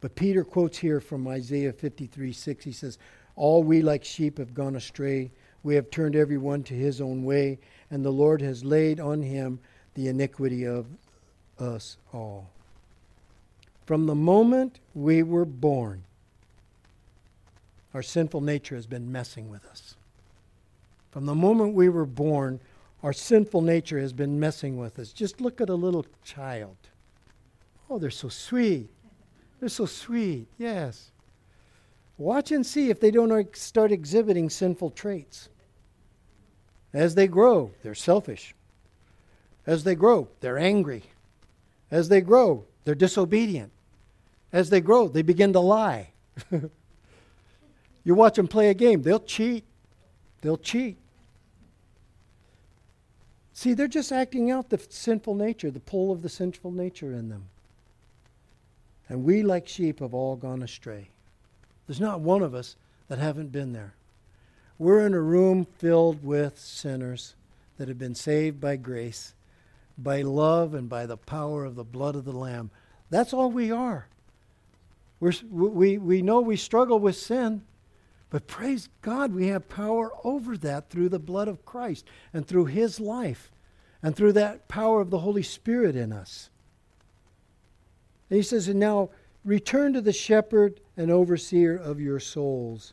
But 0.00 0.16
Peter 0.16 0.42
quotes 0.42 0.78
here 0.78 1.00
from 1.00 1.28
Isaiah 1.28 1.72
53 1.72 2.32
6. 2.32 2.64
He 2.64 2.72
says, 2.72 2.98
All 3.36 3.62
we 3.62 3.80
like 3.80 4.02
sheep 4.02 4.38
have 4.38 4.54
gone 4.54 4.74
astray. 4.74 5.30
We 5.62 5.74
have 5.74 5.90
turned 5.90 6.16
every 6.16 6.38
one 6.38 6.62
to 6.64 6.74
his 6.74 7.00
own 7.00 7.24
way, 7.24 7.58
and 7.90 8.04
the 8.04 8.10
Lord 8.10 8.40
has 8.42 8.64
laid 8.64 9.00
on 9.00 9.22
him 9.22 9.58
the 9.94 10.08
iniquity 10.08 10.64
of 10.64 10.86
us 11.58 11.96
all. 12.12 12.50
From 13.86 14.06
the 14.06 14.14
moment 14.14 14.78
we 14.94 15.22
were 15.22 15.44
born, 15.44 16.04
our 17.94 18.02
sinful 18.02 18.42
nature 18.42 18.76
has 18.76 18.86
been 18.86 19.10
messing 19.10 19.48
with 19.48 19.64
us. 19.66 19.96
From 21.10 21.26
the 21.26 21.34
moment 21.34 21.74
we 21.74 21.88
were 21.88 22.06
born, 22.06 22.60
our 23.02 23.12
sinful 23.12 23.62
nature 23.62 23.98
has 23.98 24.12
been 24.12 24.38
messing 24.38 24.76
with 24.76 24.98
us. 24.98 25.12
Just 25.12 25.40
look 25.40 25.60
at 25.60 25.68
a 25.68 25.74
little 25.74 26.04
child. 26.22 26.76
Oh, 27.88 27.98
they're 27.98 28.10
so 28.10 28.28
sweet. 28.28 28.90
They're 29.58 29.68
so 29.68 29.86
sweet, 29.86 30.46
yes. 30.58 31.10
Watch 32.18 32.50
and 32.50 32.66
see 32.66 32.90
if 32.90 32.98
they 32.98 33.12
don't 33.12 33.56
start 33.56 33.92
exhibiting 33.92 34.50
sinful 34.50 34.90
traits. 34.90 35.48
As 36.92 37.14
they 37.14 37.28
grow, 37.28 37.70
they're 37.82 37.94
selfish. 37.94 38.54
As 39.66 39.84
they 39.84 39.94
grow, 39.94 40.28
they're 40.40 40.58
angry. 40.58 41.04
As 41.90 42.08
they 42.08 42.20
grow, 42.20 42.64
they're 42.84 42.96
disobedient. 42.96 43.70
As 44.52 44.68
they 44.68 44.80
grow, 44.80 45.06
they 45.06 45.22
begin 45.22 45.52
to 45.52 45.60
lie. 45.60 46.10
you 48.04 48.14
watch 48.14 48.34
them 48.34 48.48
play 48.48 48.70
a 48.70 48.74
game, 48.74 49.02
they'll 49.02 49.20
cheat. 49.20 49.64
They'll 50.40 50.58
cheat. 50.58 50.96
See, 53.52 53.74
they're 53.74 53.88
just 53.88 54.12
acting 54.12 54.50
out 54.50 54.70
the 54.70 54.80
sinful 54.88 55.34
nature, 55.34 55.70
the 55.70 55.80
pull 55.80 56.10
of 56.12 56.22
the 56.22 56.28
sinful 56.28 56.72
nature 56.72 57.12
in 57.12 57.28
them. 57.28 57.44
And 59.08 59.24
we, 59.24 59.42
like 59.42 59.68
sheep, 59.68 60.00
have 60.00 60.14
all 60.14 60.36
gone 60.36 60.62
astray. 60.62 61.10
There's 61.88 62.00
not 62.00 62.20
one 62.20 62.42
of 62.42 62.54
us 62.54 62.76
that 63.08 63.18
haven't 63.18 63.50
been 63.50 63.72
there. 63.72 63.94
We're 64.78 65.04
in 65.04 65.14
a 65.14 65.20
room 65.20 65.66
filled 65.78 66.22
with 66.22 66.58
sinners 66.58 67.34
that 67.78 67.88
have 67.88 67.98
been 67.98 68.14
saved 68.14 68.60
by 68.60 68.76
grace, 68.76 69.34
by 69.96 70.22
love, 70.22 70.74
and 70.74 70.88
by 70.88 71.06
the 71.06 71.16
power 71.16 71.64
of 71.64 71.74
the 71.74 71.84
blood 71.84 72.14
of 72.14 72.24
the 72.24 72.32
Lamb. 72.32 72.70
That's 73.10 73.32
all 73.32 73.50
we 73.50 73.72
are. 73.72 74.06
We're, 75.18 75.32
we, 75.50 75.98
we 75.98 76.22
know 76.22 76.40
we 76.40 76.56
struggle 76.56 77.00
with 77.00 77.16
sin, 77.16 77.62
but 78.30 78.46
praise 78.46 78.88
God, 79.00 79.32
we 79.32 79.48
have 79.48 79.68
power 79.68 80.12
over 80.22 80.56
that 80.58 80.90
through 80.90 81.08
the 81.08 81.18
blood 81.18 81.48
of 81.48 81.64
Christ 81.64 82.04
and 82.34 82.46
through 82.46 82.66
His 82.66 83.00
life 83.00 83.50
and 84.02 84.14
through 84.14 84.34
that 84.34 84.68
power 84.68 85.00
of 85.00 85.10
the 85.10 85.20
Holy 85.20 85.42
Spirit 85.42 85.96
in 85.96 86.12
us. 86.12 86.50
And 88.28 88.36
He 88.36 88.42
says, 88.42 88.68
And 88.68 88.78
now 88.78 89.08
return 89.48 89.94
to 89.94 90.00
the 90.02 90.12
shepherd 90.12 90.78
and 90.96 91.10
overseer 91.10 91.74
of 91.76 92.00
your 92.00 92.20
souls. 92.20 92.92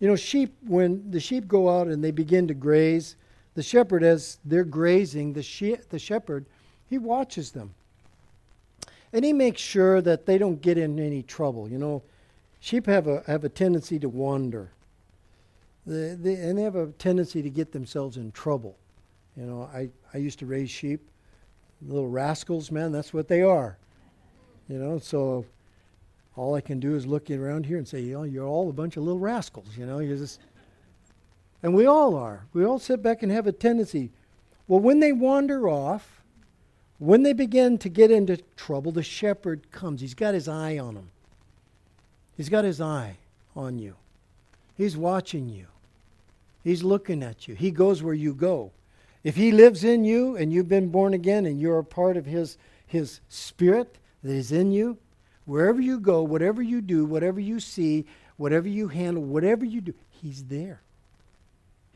You 0.00 0.08
know, 0.08 0.16
sheep, 0.16 0.52
when 0.66 1.10
the 1.12 1.20
sheep 1.20 1.46
go 1.46 1.70
out 1.70 1.86
and 1.86 2.02
they 2.02 2.10
begin 2.10 2.48
to 2.48 2.54
graze, 2.54 3.14
the 3.54 3.62
shepherd, 3.62 4.02
as 4.02 4.38
they're 4.44 4.64
grazing, 4.64 5.32
the, 5.32 5.42
she- 5.42 5.76
the 5.90 5.98
shepherd, 5.98 6.44
he 6.90 6.98
watches 6.98 7.52
them. 7.52 7.72
And 9.12 9.24
he 9.24 9.32
makes 9.32 9.60
sure 9.60 10.02
that 10.02 10.26
they 10.26 10.38
don't 10.38 10.60
get 10.60 10.76
in 10.76 10.98
any 10.98 11.22
trouble. 11.22 11.68
You 11.68 11.78
know, 11.78 12.02
Sheep 12.58 12.86
have 12.86 13.06
a, 13.06 13.22
have 13.28 13.44
a 13.44 13.48
tendency 13.48 14.00
to 14.00 14.08
wander. 14.08 14.70
They, 15.86 16.14
they, 16.14 16.34
and 16.34 16.58
they 16.58 16.62
have 16.62 16.74
a 16.74 16.86
tendency 16.92 17.42
to 17.42 17.50
get 17.50 17.70
themselves 17.70 18.16
in 18.16 18.32
trouble. 18.32 18.76
You 19.36 19.44
know, 19.44 19.70
I, 19.72 19.90
I 20.12 20.18
used 20.18 20.40
to 20.40 20.46
raise 20.46 20.70
sheep, 20.70 21.06
little 21.86 22.08
rascals, 22.08 22.72
man, 22.72 22.90
that's 22.90 23.12
what 23.14 23.28
they 23.28 23.42
are. 23.42 23.76
You 24.68 24.78
know, 24.78 24.98
so 24.98 25.44
all 26.36 26.54
I 26.54 26.60
can 26.60 26.80
do 26.80 26.94
is 26.94 27.06
look 27.06 27.30
around 27.30 27.66
here 27.66 27.78
and 27.78 27.86
say, 27.86 28.00
you 28.00 28.14
know, 28.14 28.22
you're 28.22 28.46
all 28.46 28.70
a 28.70 28.72
bunch 28.72 28.96
of 28.96 29.02
little 29.02 29.18
rascals, 29.18 29.76
you 29.76 29.86
know, 29.86 29.98
you're 29.98 30.16
just 30.16 30.40
and 31.64 31.74
we 31.74 31.86
all 31.86 32.14
are. 32.14 32.44
We 32.52 32.62
all 32.62 32.78
sit 32.78 33.02
back 33.02 33.22
and 33.22 33.32
have 33.32 33.46
a 33.46 33.52
tendency. 33.52 34.10
Well, 34.68 34.80
when 34.80 35.00
they 35.00 35.12
wander 35.12 35.66
off, 35.66 36.22
when 36.98 37.22
they 37.22 37.32
begin 37.32 37.78
to 37.78 37.88
get 37.88 38.10
into 38.10 38.36
trouble, 38.54 38.92
the 38.92 39.02
shepherd 39.02 39.70
comes. 39.70 40.02
He's 40.02 40.12
got 40.12 40.34
his 40.34 40.46
eye 40.46 40.78
on 40.78 40.94
them. 40.94 41.08
He's 42.36 42.50
got 42.50 42.64
his 42.64 42.82
eye 42.82 43.16
on 43.56 43.78
you. 43.78 43.96
He's 44.76 44.94
watching 44.94 45.48
you. 45.48 45.66
He's 46.62 46.82
looking 46.82 47.22
at 47.22 47.48
you. 47.48 47.54
He 47.54 47.70
goes 47.70 48.02
where 48.02 48.12
you 48.12 48.34
go. 48.34 48.70
If 49.22 49.36
he 49.36 49.50
lives 49.50 49.84
in 49.84 50.04
you 50.04 50.36
and 50.36 50.52
you've 50.52 50.68
been 50.68 50.90
born 50.90 51.14
again 51.14 51.46
and 51.46 51.58
you're 51.58 51.78
a 51.78 51.84
part 51.84 52.18
of 52.18 52.26
his, 52.26 52.58
his 52.86 53.20
spirit 53.30 53.96
that 54.24 54.32
is 54.32 54.50
in 54.50 54.72
you, 54.72 54.98
wherever 55.44 55.80
you 55.80 56.00
go, 56.00 56.22
whatever 56.22 56.62
you 56.62 56.80
do, 56.80 57.04
whatever 57.04 57.38
you 57.38 57.60
see, 57.60 58.06
whatever 58.36 58.66
you 58.66 58.88
handle, 58.88 59.22
whatever 59.22 59.64
you 59.64 59.80
do, 59.80 59.94
he's 60.10 60.42
there. 60.44 60.80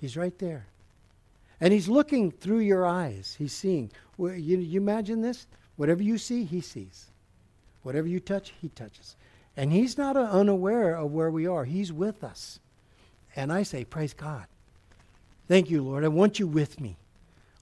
He's 0.01 0.17
right 0.17 0.39
there. 0.39 0.67
And 1.61 1.73
he's 1.73 1.89
looking 1.89 2.31
through 2.31 2.61
your 2.61 2.87
eyes. 2.87 3.35
He's 3.37 3.53
seeing. 3.53 3.91
You, 4.17 4.81
imagine 4.81 5.23
this? 5.23 5.49
Whatever 5.75 6.05
you 6.05 6.17
see, 6.17 6.45
he 6.45 6.61
sees. 6.61 7.07
Whatever 7.83 8.07
you 8.07 8.21
touch, 8.21 8.53
he 8.61 8.69
touches. 8.69 9.17
And 9.59 9.73
He's 9.73 9.99
not 9.99 10.17
unaware 10.17 10.95
of 10.95 11.11
where 11.11 11.33
we 11.33 11.49
are, 11.49 11.65
He's 11.65 11.93
with 11.93 12.23
us. 12.23 12.61
And 13.35 13.53
I 13.53 13.65
say, 13.65 13.85
Praise 13.85 14.15
God. 14.15 14.47
Thank 15.49 15.69
you, 15.69 15.83
Lord. 15.83 16.05
I 16.05 16.09
want 16.09 16.39
you 16.39 16.47
with 16.47 16.81
me. 16.81 16.97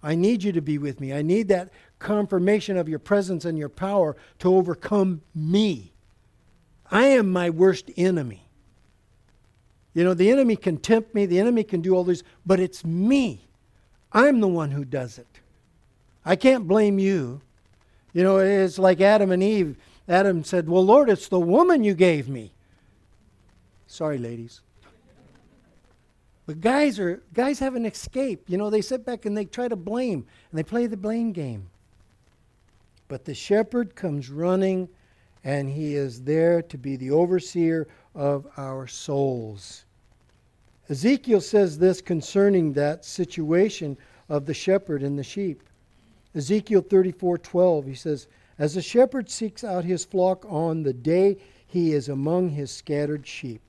I 0.02 0.14
need 0.14 0.42
you 0.42 0.52
to 0.52 0.60
be 0.60 0.76
with 0.76 1.00
me. 1.00 1.14
I 1.14 1.22
need 1.22 1.48
that 1.48 1.70
confirmation 1.98 2.76
of 2.76 2.88
your 2.88 2.98
presence 2.98 3.44
and 3.44 3.58
your 3.58 3.68
power 3.68 4.16
to 4.38 4.54
overcome 4.54 5.22
me. 5.34 5.92
I 6.90 7.06
am 7.06 7.30
my 7.32 7.50
worst 7.50 7.90
enemy. 7.96 8.48
You 9.94 10.04
know, 10.04 10.14
the 10.14 10.30
enemy 10.30 10.56
can 10.56 10.76
tempt 10.76 11.14
me, 11.14 11.26
the 11.26 11.40
enemy 11.40 11.64
can 11.64 11.80
do 11.80 11.94
all 11.94 12.04
this, 12.04 12.22
but 12.44 12.60
it's 12.60 12.84
me. 12.84 13.48
I'm 14.12 14.40
the 14.40 14.48
one 14.48 14.70
who 14.70 14.84
does 14.84 15.18
it. 15.18 15.26
I 16.24 16.36
can't 16.36 16.68
blame 16.68 16.98
you. 16.98 17.40
You 18.12 18.22
know, 18.22 18.38
it's 18.38 18.78
like 18.78 19.00
Adam 19.00 19.30
and 19.30 19.42
Eve 19.42 19.76
Adam 20.08 20.44
said, 20.44 20.68
Well, 20.68 20.84
Lord, 20.84 21.10
it's 21.10 21.28
the 21.28 21.40
woman 21.40 21.82
you 21.82 21.94
gave 21.94 22.28
me. 22.28 22.52
Sorry, 23.86 24.18
ladies. 24.18 24.60
But 26.46 26.60
guys 26.60 27.00
are 27.00 27.22
guys 27.34 27.58
have 27.58 27.74
an 27.74 27.84
escape. 27.84 28.44
You 28.48 28.56
know, 28.56 28.70
they 28.70 28.80
sit 28.80 29.04
back 29.04 29.26
and 29.26 29.36
they 29.36 29.44
try 29.44 29.66
to 29.66 29.76
blame 29.76 30.26
and 30.50 30.58
they 30.58 30.62
play 30.62 30.86
the 30.86 30.96
blame 30.96 31.32
game. 31.32 31.68
But 33.08 33.24
the 33.24 33.34
shepherd 33.34 33.94
comes 33.94 34.30
running 34.30 34.88
and 35.44 35.70
he 35.70 35.94
is 35.94 36.22
there 36.22 36.60
to 36.62 36.76
be 36.76 36.96
the 36.96 37.12
overseer 37.12 37.86
of 38.14 38.48
our 38.56 38.88
souls. 38.88 39.84
Ezekiel 40.88 41.40
says 41.40 41.78
this 41.78 42.00
concerning 42.00 42.72
that 42.72 43.04
situation 43.04 43.96
of 44.28 44.46
the 44.46 44.54
shepherd 44.54 45.02
and 45.02 45.18
the 45.18 45.24
sheep. 45.24 45.62
Ezekiel 46.34 46.82
34:12 46.82 47.86
he 47.86 47.94
says, 47.94 48.26
"As 48.58 48.76
a 48.76 48.82
shepherd 48.82 49.30
seeks 49.30 49.62
out 49.62 49.84
his 49.84 50.04
flock 50.04 50.44
on 50.48 50.82
the 50.82 50.92
day 50.92 51.36
he 51.66 51.92
is 51.92 52.08
among 52.08 52.50
his 52.50 52.70
scattered 52.70 53.26
sheep, 53.26 53.60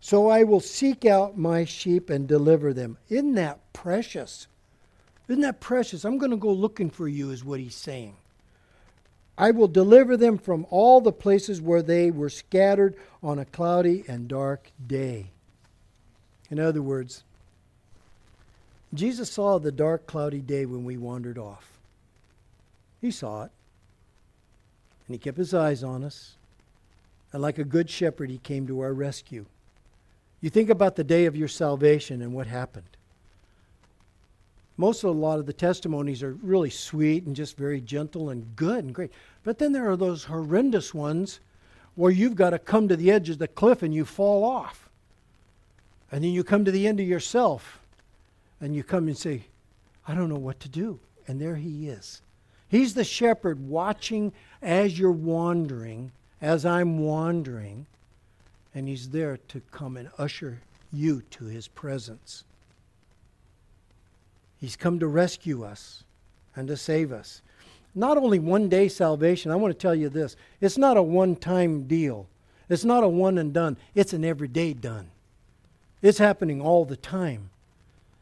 so 0.00 0.28
I 0.28 0.44
will 0.44 0.60
seek 0.60 1.04
out 1.04 1.38
my 1.38 1.64
sheep 1.64 2.10
and 2.10 2.28
deliver 2.28 2.72
them." 2.72 2.98
Isn't 3.08 3.34
that 3.34 3.72
precious? 3.72 4.46
Isn't 5.28 5.42
that 5.42 5.60
precious? 5.60 6.04
I'm 6.04 6.18
going 6.18 6.30
to 6.30 6.36
go 6.36 6.52
looking 6.52 6.90
for 6.90 7.08
you 7.08 7.30
is 7.30 7.44
what 7.44 7.60
he's 7.60 7.74
saying. 7.74 8.16
I 9.36 9.50
will 9.50 9.68
deliver 9.68 10.16
them 10.16 10.38
from 10.38 10.66
all 10.70 11.00
the 11.00 11.12
places 11.12 11.60
where 11.60 11.82
they 11.82 12.10
were 12.10 12.30
scattered 12.30 12.94
on 13.22 13.38
a 13.38 13.44
cloudy 13.44 14.04
and 14.06 14.28
dark 14.28 14.70
day. 14.86 15.30
In 16.50 16.60
other 16.60 16.82
words, 16.82 17.24
Jesus 18.92 19.30
saw 19.30 19.58
the 19.58 19.72
dark, 19.72 20.06
cloudy 20.06 20.40
day 20.40 20.66
when 20.66 20.84
we 20.84 20.96
wandered 20.96 21.38
off. 21.38 21.68
He 23.00 23.10
saw 23.10 23.44
it. 23.44 23.50
And 25.06 25.14
he 25.14 25.18
kept 25.18 25.36
his 25.36 25.52
eyes 25.52 25.82
on 25.82 26.04
us. 26.04 26.36
And 27.32 27.42
like 27.42 27.58
a 27.58 27.64
good 27.64 27.90
shepherd, 27.90 28.30
he 28.30 28.38
came 28.38 28.66
to 28.68 28.80
our 28.80 28.92
rescue. 28.92 29.46
You 30.40 30.48
think 30.48 30.70
about 30.70 30.94
the 30.94 31.04
day 31.04 31.26
of 31.26 31.34
your 31.34 31.48
salvation 31.48 32.22
and 32.22 32.32
what 32.32 32.46
happened. 32.46 32.96
Most 34.76 35.04
of 35.04 35.10
a 35.10 35.18
lot 35.18 35.38
of 35.38 35.46
the 35.46 35.52
testimonies 35.52 36.22
are 36.22 36.34
really 36.34 36.70
sweet 36.70 37.24
and 37.24 37.36
just 37.36 37.56
very 37.56 37.80
gentle 37.80 38.30
and 38.30 38.56
good 38.56 38.84
and 38.84 38.94
great. 38.94 39.12
But 39.44 39.58
then 39.58 39.72
there 39.72 39.88
are 39.88 39.96
those 39.96 40.24
horrendous 40.24 40.92
ones 40.92 41.40
where 41.94 42.10
you've 42.10 42.34
got 42.34 42.50
to 42.50 42.58
come 42.58 42.88
to 42.88 42.96
the 42.96 43.10
edge 43.10 43.30
of 43.30 43.38
the 43.38 43.46
cliff 43.46 43.82
and 43.82 43.94
you 43.94 44.04
fall 44.04 44.44
off. 44.44 44.88
And 46.10 46.24
then 46.24 46.32
you 46.32 46.42
come 46.42 46.64
to 46.64 46.72
the 46.72 46.86
end 46.88 46.98
of 46.98 47.06
yourself 47.06 47.80
and 48.60 48.74
you 48.74 48.82
come 48.82 49.06
and 49.06 49.16
say, 49.16 49.44
I 50.06 50.14
don't 50.14 50.28
know 50.28 50.36
what 50.36 50.60
to 50.60 50.68
do. 50.68 50.98
And 51.26 51.40
there 51.40 51.56
he 51.56 51.88
is. 51.88 52.20
He's 52.68 52.94
the 52.94 53.04
shepherd 53.04 53.68
watching 53.68 54.32
as 54.60 54.98
you're 54.98 55.12
wandering, 55.12 56.10
as 56.40 56.66
I'm 56.66 56.98
wandering, 56.98 57.86
and 58.74 58.88
he's 58.88 59.10
there 59.10 59.38
to 59.48 59.60
come 59.70 59.96
and 59.96 60.10
usher 60.18 60.60
you 60.92 61.22
to 61.30 61.44
his 61.44 61.68
presence. 61.68 62.44
He's 64.64 64.76
come 64.76 64.98
to 65.00 65.06
rescue 65.06 65.62
us 65.62 66.04
and 66.56 66.66
to 66.68 66.76
save 66.78 67.12
us. 67.12 67.42
Not 67.94 68.16
only 68.16 68.38
one 68.38 68.70
day 68.70 68.88
salvation, 68.88 69.50
I 69.50 69.56
want 69.56 69.74
to 69.74 69.78
tell 69.78 69.94
you 69.94 70.08
this 70.08 70.36
it's 70.58 70.78
not 70.78 70.96
a 70.96 71.02
one 71.02 71.36
time 71.36 71.82
deal, 71.86 72.28
it's 72.70 72.82
not 72.82 73.04
a 73.04 73.08
one 73.08 73.36
and 73.36 73.52
done, 73.52 73.76
it's 73.94 74.14
an 74.14 74.24
everyday 74.24 74.72
done. 74.72 75.10
It's 76.00 76.16
happening 76.16 76.62
all 76.62 76.86
the 76.86 76.96
time. 76.96 77.50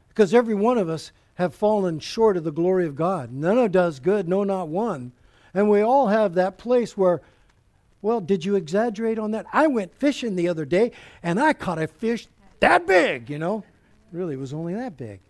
Because 0.08 0.34
every 0.34 0.56
one 0.56 0.78
of 0.78 0.88
us 0.88 1.12
have 1.34 1.54
fallen 1.54 2.00
short 2.00 2.36
of 2.36 2.42
the 2.42 2.50
glory 2.50 2.86
of 2.86 2.96
God. 2.96 3.30
None 3.30 3.56
of 3.56 3.70
does 3.70 4.00
good, 4.00 4.28
no, 4.28 4.42
not 4.42 4.66
one. 4.66 5.12
And 5.54 5.70
we 5.70 5.80
all 5.80 6.08
have 6.08 6.34
that 6.34 6.58
place 6.58 6.96
where, 6.96 7.22
well, 8.02 8.20
did 8.20 8.44
you 8.44 8.56
exaggerate 8.56 9.20
on 9.20 9.30
that? 9.30 9.46
I 9.52 9.68
went 9.68 9.94
fishing 9.94 10.34
the 10.34 10.48
other 10.48 10.64
day 10.64 10.90
and 11.22 11.38
I 11.38 11.52
caught 11.52 11.80
a 11.80 11.86
fish 11.86 12.26
that 12.58 12.84
big, 12.84 13.30
you 13.30 13.38
know. 13.38 13.62
Really, 14.10 14.34
it 14.34 14.40
was 14.40 14.52
only 14.52 14.74
that 14.74 14.96
big. 14.96 15.20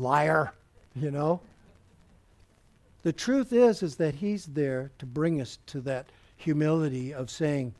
Liar, 0.00 0.52
you 0.96 1.10
know. 1.10 1.40
The 3.02 3.12
truth 3.12 3.52
is 3.52 3.82
is 3.82 3.96
that 3.96 4.16
he's 4.16 4.46
there 4.46 4.90
to 4.98 5.06
bring 5.06 5.40
us 5.40 5.58
to 5.66 5.80
that 5.82 6.06
humility 6.36 7.14
of 7.14 7.30
saying, 7.30 7.74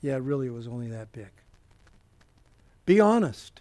yeah, 0.00 0.18
really 0.20 0.46
it 0.46 0.52
was 0.52 0.68
only 0.68 0.88
that 0.88 1.12
big. 1.12 1.30
Be 2.86 3.00
honest. 3.00 3.60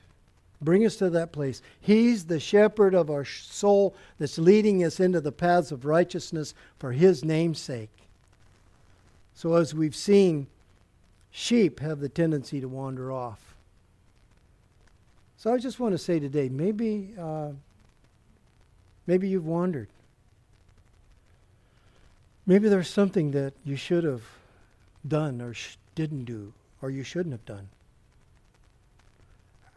Bring 0.62 0.86
us 0.86 0.96
to 0.98 1.10
that 1.12 1.32
place. 1.32 1.62
He's 1.80 2.26
the 2.26 2.40
shepherd 2.40 2.96
of 2.96 3.12
our 3.12 3.26
soul 3.26 3.96
that's 4.18 4.40
leading 4.40 4.84
us 4.84 5.00
into 5.00 5.22
the 5.22 5.32
paths 5.32 5.72
of 5.72 5.86
righteousness 5.86 6.56
for 6.80 6.94
his 6.94 7.24
name's 7.24 7.60
sake. 7.60 7.92
So, 9.36 9.54
as 9.54 9.76
we've 9.76 9.96
seen, 9.96 10.48
sheep 11.30 11.80
have 11.80 12.00
the 12.00 12.10
tendency 12.10 12.60
to 12.60 12.68
wander 12.68 13.12
off. 13.12 13.47
So, 15.38 15.54
I 15.54 15.60
just 15.60 15.80
want 15.80 15.94
to 15.94 16.00
say 16.00 16.20
today 16.20 16.50
maybe, 16.50 17.14
uh, 17.20 17.50
maybe 19.06 19.30
you've 19.30 19.46
wandered. 19.46 19.88
Maybe 22.48 22.70
there's 22.70 22.90
something 22.90 23.32
that 23.32 23.54
you 23.64 23.76
should 23.76 24.04
have 24.04 24.24
done 25.08 25.42
or 25.42 25.54
sh- 25.54 25.78
didn't 25.96 26.26
do 26.26 26.54
or 26.82 26.90
you 26.90 27.04
shouldn't 27.04 27.34
have 27.34 27.46
done. 27.46 27.70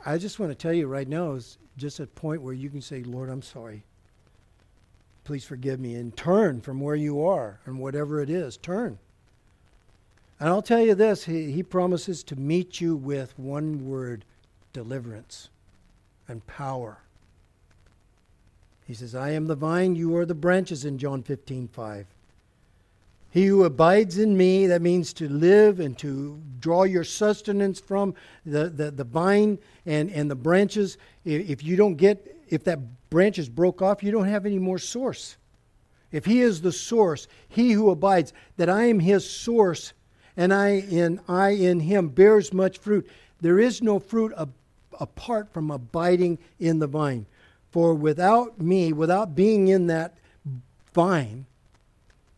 I 0.06 0.16
just 0.16 0.38
want 0.38 0.50
to 0.50 0.54
tell 0.54 0.72
you 0.72 0.86
right 0.86 1.08
now 1.08 1.32
is 1.32 1.58
just 1.76 2.00
a 2.00 2.06
point 2.06 2.40
where 2.40 2.54
you 2.54 2.70
can 2.70 2.80
say, 2.80 3.02
Lord, 3.02 3.28
I'm 3.28 3.42
sorry. 3.42 3.82
Please 5.24 5.44
forgive 5.44 5.78
me 5.78 5.94
and 5.94 6.16
turn 6.16 6.60
from 6.60 6.80
where 6.80 6.96
you 6.96 7.24
are 7.26 7.60
and 7.66 7.78
whatever 7.78 8.22
it 8.22 8.30
is. 8.30 8.56
Turn. 8.56 8.98
And 10.38 10.48
I'll 10.48 10.62
tell 10.62 10.80
you 10.80 10.94
this 10.94 11.24
he, 11.24 11.52
he 11.52 11.62
promises 11.62 12.22
to 12.24 12.36
meet 12.36 12.80
you 12.80 12.96
with 12.96 13.38
one 13.38 13.86
word 13.86 14.24
deliverance 14.72 15.48
and 16.28 16.46
power. 16.46 16.98
He 18.86 18.94
says, 18.94 19.14
I 19.14 19.30
am 19.30 19.46
the 19.46 19.54
vine, 19.54 19.94
you 19.94 20.16
are 20.16 20.26
the 20.26 20.34
branches 20.34 20.84
in 20.84 20.98
John 20.98 21.22
15 21.22 21.68
5. 21.68 22.06
He 23.32 23.46
who 23.46 23.62
abides 23.62 24.18
in 24.18 24.36
me, 24.36 24.66
that 24.66 24.82
means 24.82 25.12
to 25.14 25.28
live 25.28 25.78
and 25.78 25.96
to 25.98 26.40
draw 26.58 26.82
your 26.82 27.04
sustenance 27.04 27.78
from 27.78 28.14
the, 28.44 28.68
the, 28.68 28.90
the 28.90 29.04
vine 29.04 29.58
and, 29.86 30.10
and 30.10 30.28
the 30.28 30.34
branches. 30.34 30.98
If 31.24 31.62
you 31.62 31.76
don't 31.76 31.94
get, 31.94 32.36
if 32.48 32.64
that 32.64 32.80
branch 33.08 33.38
is 33.38 33.48
broke 33.48 33.82
off, 33.82 34.02
you 34.02 34.10
don't 34.10 34.26
have 34.26 34.46
any 34.46 34.58
more 34.58 34.78
source. 34.78 35.36
If 36.10 36.24
he 36.24 36.40
is 36.40 36.60
the 36.60 36.72
source, 36.72 37.28
he 37.48 37.70
who 37.70 37.90
abides, 37.90 38.32
that 38.56 38.68
I 38.68 38.86
am 38.86 38.98
his 38.98 39.28
source, 39.28 39.92
and 40.36 40.52
I 40.52 40.70
in 40.70 41.20
I 41.28 41.50
in 41.50 41.80
him 41.80 42.08
bears 42.08 42.52
much 42.52 42.78
fruit. 42.78 43.08
There 43.40 43.60
is 43.60 43.80
no 43.80 44.00
fruit 44.00 44.32
ab- 44.36 44.52
apart 45.00 45.52
from 45.52 45.70
abiding 45.70 46.38
in 46.58 46.78
the 46.78 46.86
vine. 46.86 47.26
For 47.70 47.94
without 47.94 48.60
me, 48.60 48.92
without 48.92 49.34
being 49.34 49.68
in 49.68 49.86
that 49.88 50.14
vine, 50.92 51.46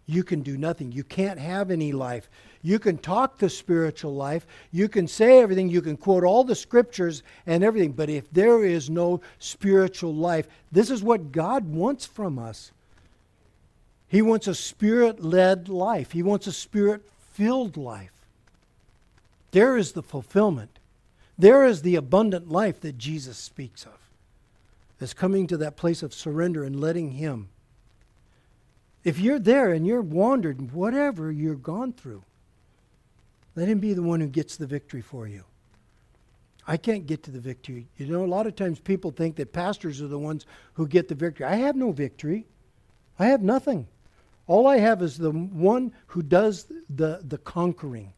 you 0.06 0.24
can 0.24 0.42
do 0.42 0.56
nothing. 0.56 0.92
You 0.92 1.04
can't 1.04 1.38
have 1.38 1.70
any 1.70 1.92
life. 1.92 2.28
You 2.62 2.78
can 2.78 2.98
talk 2.98 3.38
the 3.38 3.48
spiritual 3.48 4.14
life. 4.14 4.46
You 4.70 4.88
can 4.88 5.08
say 5.08 5.40
everything. 5.40 5.68
You 5.68 5.82
can 5.82 5.96
quote 5.96 6.22
all 6.22 6.44
the 6.44 6.54
scriptures 6.54 7.22
and 7.46 7.64
everything. 7.64 7.92
But 7.92 8.08
if 8.08 8.30
there 8.30 8.62
is 8.64 8.90
no 8.90 9.20
spiritual 9.38 10.14
life, 10.14 10.48
this 10.70 10.90
is 10.90 11.02
what 11.02 11.32
God 11.32 11.66
wants 11.66 12.06
from 12.06 12.38
us. 12.38 12.72
He 14.06 14.22
wants 14.22 14.46
a 14.46 14.54
spirit 14.54 15.24
led 15.24 15.68
life, 15.68 16.12
He 16.12 16.22
wants 16.22 16.46
a 16.46 16.52
spirit 16.52 17.02
filled 17.32 17.76
life. 17.76 18.12
There 19.52 19.76
is 19.76 19.92
the 19.92 20.02
fulfillment. 20.02 20.78
There 21.38 21.64
is 21.64 21.82
the 21.82 21.96
abundant 21.96 22.50
life 22.50 22.80
that 22.80 22.98
Jesus 22.98 23.36
speaks 23.36 23.84
of. 23.84 23.98
As 25.00 25.14
coming 25.14 25.46
to 25.48 25.56
that 25.56 25.76
place 25.76 26.02
of 26.02 26.14
surrender 26.14 26.62
and 26.62 26.78
letting 26.78 27.12
Him 27.12 27.48
if 29.04 29.18
you're 29.18 29.38
there 29.38 29.72
and 29.72 29.86
you're 29.86 30.02
wandered, 30.02 30.72
whatever 30.72 31.32
you're 31.32 31.54
gone 31.54 31.92
through, 31.92 32.22
let 33.56 33.68
Him 33.68 33.80
be 33.80 33.94
the 33.94 34.02
one 34.02 34.20
who 34.20 34.28
gets 34.28 34.56
the 34.56 34.66
victory 34.66 35.00
for 35.00 35.26
you. 35.26 35.44
I 36.66 36.76
can't 36.76 37.06
get 37.06 37.24
to 37.24 37.32
the 37.32 37.40
victory. 37.40 37.88
You 37.96 38.06
know, 38.06 38.24
a 38.24 38.26
lot 38.26 38.46
of 38.46 38.54
times 38.54 38.78
people 38.78 39.10
think 39.10 39.34
that 39.36 39.52
pastors 39.52 40.00
are 40.00 40.06
the 40.06 40.18
ones 40.18 40.46
who 40.74 40.86
get 40.86 41.08
the 41.08 41.16
victory. 41.16 41.46
I 41.46 41.56
have 41.56 41.74
no 41.74 41.90
victory. 41.90 42.46
I 43.18 43.26
have 43.26 43.42
nothing. 43.42 43.88
All 44.46 44.68
I 44.68 44.78
have 44.78 45.02
is 45.02 45.18
the 45.18 45.32
one 45.32 45.92
who 46.06 46.22
does 46.22 46.66
the, 46.88 47.20
the 47.24 47.38
conquering. 47.38 48.12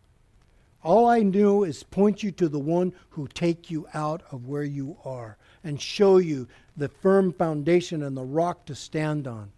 All 0.85 1.07
I 1.07 1.23
do 1.23 1.65
is 1.65 1.83
point 1.83 2.23
you 2.23 2.31
to 2.33 2.49
the 2.49 2.59
one 2.59 2.93
who 3.09 3.27
take 3.27 3.71
you 3.71 3.89
out 3.95 4.23
of 4.31 4.47
where 4.47 4.65
you 4.65 4.99
are 5.03 5.39
and 5.65 5.81
show 5.81 6.19
you 6.19 6.47
the 6.77 6.89
firm 6.89 7.33
foundation 7.33 8.03
and 8.03 8.15
the 8.15 8.23
rock 8.23 8.67
to 8.67 8.75
stand 8.75 9.27
on. 9.27 9.51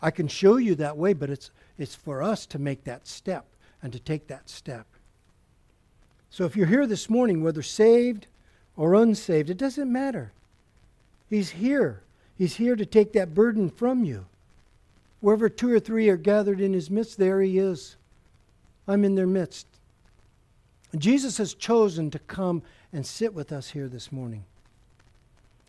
I 0.00 0.12
can 0.12 0.28
show 0.28 0.56
you 0.56 0.76
that 0.76 0.96
way, 0.96 1.14
but 1.14 1.30
it's, 1.30 1.50
it's 1.78 1.96
for 1.96 2.22
us 2.22 2.46
to 2.46 2.60
make 2.60 2.84
that 2.84 3.08
step 3.08 3.44
and 3.82 3.92
to 3.92 3.98
take 3.98 4.28
that 4.28 4.48
step. 4.48 4.86
So 6.30 6.44
if 6.44 6.54
you're 6.54 6.66
here 6.68 6.86
this 6.86 7.10
morning, 7.10 7.42
whether 7.42 7.62
saved 7.62 8.28
or 8.76 8.94
unsaved, 8.94 9.50
it 9.50 9.56
doesn't 9.56 9.90
matter. 9.90 10.32
He's 11.28 11.50
here. 11.50 12.02
He's 12.38 12.56
here 12.56 12.76
to 12.76 12.86
take 12.86 13.12
that 13.14 13.34
burden 13.34 13.68
from 13.68 14.04
you. 14.04 14.26
Wherever 15.20 15.48
two 15.48 15.72
or 15.72 15.80
three 15.80 16.08
are 16.08 16.16
gathered 16.16 16.60
in 16.60 16.72
his 16.72 16.90
midst, 16.90 17.18
there 17.18 17.40
he 17.40 17.58
is. 17.58 17.96
I'm 18.86 19.04
in 19.04 19.16
their 19.16 19.26
midst. 19.26 19.66
Jesus 21.00 21.38
has 21.38 21.54
chosen 21.54 22.10
to 22.10 22.18
come 22.18 22.62
and 22.92 23.04
sit 23.04 23.34
with 23.34 23.52
us 23.52 23.70
here 23.70 23.88
this 23.88 24.12
morning. 24.12 24.44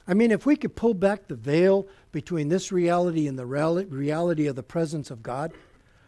I 0.07 0.13
mean, 0.13 0.31
if 0.31 0.45
we 0.45 0.55
could 0.55 0.75
pull 0.75 0.93
back 0.93 1.27
the 1.27 1.35
veil 1.35 1.87
between 2.11 2.49
this 2.49 2.71
reality 2.71 3.27
and 3.27 3.37
the 3.39 3.45
reality 3.45 4.45
of 4.47 4.55
the 4.55 4.63
presence 4.63 5.09
of 5.09 5.23
God, 5.23 5.51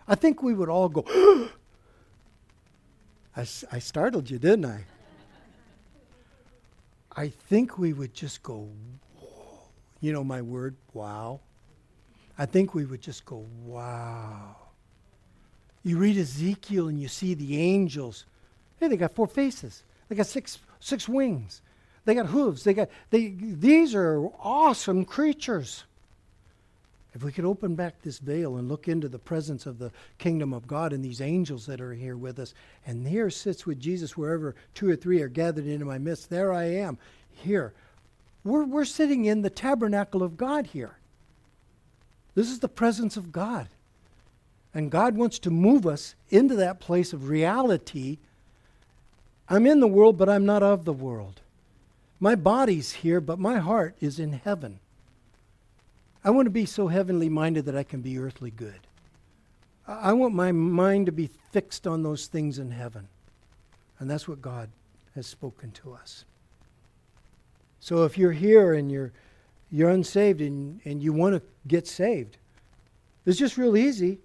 I 0.08 0.16
think 0.16 0.44
we 0.44 0.54
would 0.54 0.70
all 0.70 0.88
go, 0.88 1.04
I, 3.36 3.42
I 3.72 3.80
startled 3.80 4.30
you, 4.30 4.38
didn't 4.38 4.66
I? 4.66 4.86
I 7.16 7.30
think 7.30 7.80
we 7.80 7.94
would 7.94 8.14
just 8.14 8.44
go, 8.44 8.70
you 10.00 10.14
know 10.14 10.24
my 10.24 10.44
word, 10.44 10.76
wow. 10.94 11.40
I 12.38 12.46
think 12.46 12.76
we 12.76 12.86
would 12.86 13.02
just 13.02 13.26
go, 13.26 13.44
wow. 13.66 14.56
You 15.84 15.98
read 15.98 16.18
Ezekiel 16.18 16.90
and 16.90 17.02
you 17.02 17.08
see 17.08 17.34
the 17.34 17.60
angels. 17.60 18.26
Hey, 18.80 18.88
they 18.88 18.98
got 18.98 19.16
four 19.16 19.28
faces. 19.28 19.84
They 20.10 20.16
got 20.16 20.28
six 20.28 20.60
six 20.80 21.08
wings. 21.10 21.62
They 22.06 22.16
got 22.16 22.28
hooves. 22.28 22.64
They 22.64 22.74
got 22.74 22.90
they 23.10 23.36
these 23.38 23.96
are 23.96 24.26
awesome 24.40 25.06
creatures. 25.06 25.84
If 27.14 27.24
we 27.24 27.32
could 27.32 27.46
open 27.46 27.74
back 27.74 28.02
this 28.02 28.20
veil 28.20 28.58
and 28.58 28.70
look 28.70 28.88
into 28.88 29.10
the 29.10 29.18
presence 29.18 29.66
of 29.66 29.80
the 29.80 29.92
kingdom 30.20 30.54
of 30.54 30.68
God 30.68 30.94
and 30.94 31.04
these 31.04 31.20
angels 31.20 31.66
that 31.66 31.82
are 31.82 31.94
here 31.94 32.16
with 32.16 32.38
us, 32.38 32.54
and 32.86 33.08
here 33.08 33.32
sits 33.32 33.66
with 33.66 33.80
Jesus 33.80 34.16
wherever 34.16 34.56
two 34.76 34.88
or 34.88 34.96
three 34.96 35.22
are 35.22 35.28
gathered 35.28 35.66
into 35.66 35.86
my 35.86 35.98
midst, 35.98 36.30
there 36.30 36.54
I 36.54 36.66
am, 36.66 37.00
here. 37.32 37.74
We're, 38.44 38.66
we're 38.66 38.86
sitting 38.86 39.26
in 39.26 39.42
the 39.42 39.50
tabernacle 39.50 40.22
of 40.22 40.38
God 40.38 40.68
here. 40.68 41.00
This 42.36 42.52
is 42.52 42.60
the 42.60 42.70
presence 42.70 43.18
of 43.18 43.32
God. 43.32 43.68
And 44.74 44.92
God 44.92 45.18
wants 45.18 45.40
to 45.40 45.50
move 45.50 45.88
us 45.88 46.14
into 46.30 46.56
that 46.58 46.80
place 46.80 47.14
of 47.14 47.30
reality. 47.30 48.20
I'm 49.50 49.66
in 49.66 49.80
the 49.80 49.88
world, 49.88 50.18
but 50.18 50.30
I'm 50.30 50.46
not 50.46 50.64
of 50.64 50.86
the 50.86 50.94
world. 50.94 51.42
My 52.20 52.36
body's 52.36 52.92
here, 52.92 53.22
but 53.22 53.40
my 53.40 53.60
heart 53.60 53.96
is 54.00 54.20
in 54.20 54.34
heaven. 54.34 54.80
I 56.24 56.32
want 56.32 56.48
to 56.48 56.52
be 56.52 56.66
so 56.66 56.88
heavenly 56.88 57.30
minded 57.30 57.66
that 57.66 57.78
I 57.78 57.84
can 57.84 58.02
be 58.02 58.18
earthly 58.18 58.52
good. 58.52 58.80
I 59.88 60.12
want 60.14 60.34
my 60.34 60.52
mind 60.52 61.06
to 61.06 61.12
be 61.12 61.30
fixed 61.52 61.88
on 61.88 62.04
those 62.04 62.28
things 62.28 62.60
in 62.60 62.72
heaven. 62.72 63.08
And 64.00 64.10
that's 64.10 64.28
what 64.28 64.42
God 64.42 64.70
has 65.16 65.26
spoken 65.26 65.72
to 65.72 65.94
us. 65.94 66.26
So 67.80 68.04
if 68.04 68.18
you're 68.18 68.34
here 68.34 68.74
and 68.74 68.92
you're 68.92 69.14
you're 69.70 69.90
unsaved 69.90 70.40
and, 70.40 70.80
and 70.86 71.04
you 71.04 71.12
want 71.12 71.36
to 71.36 71.42
get 71.68 71.88
saved, 71.88 72.38
it's 73.26 73.38
just 73.38 73.58
real 73.58 73.76
easy. 73.76 74.20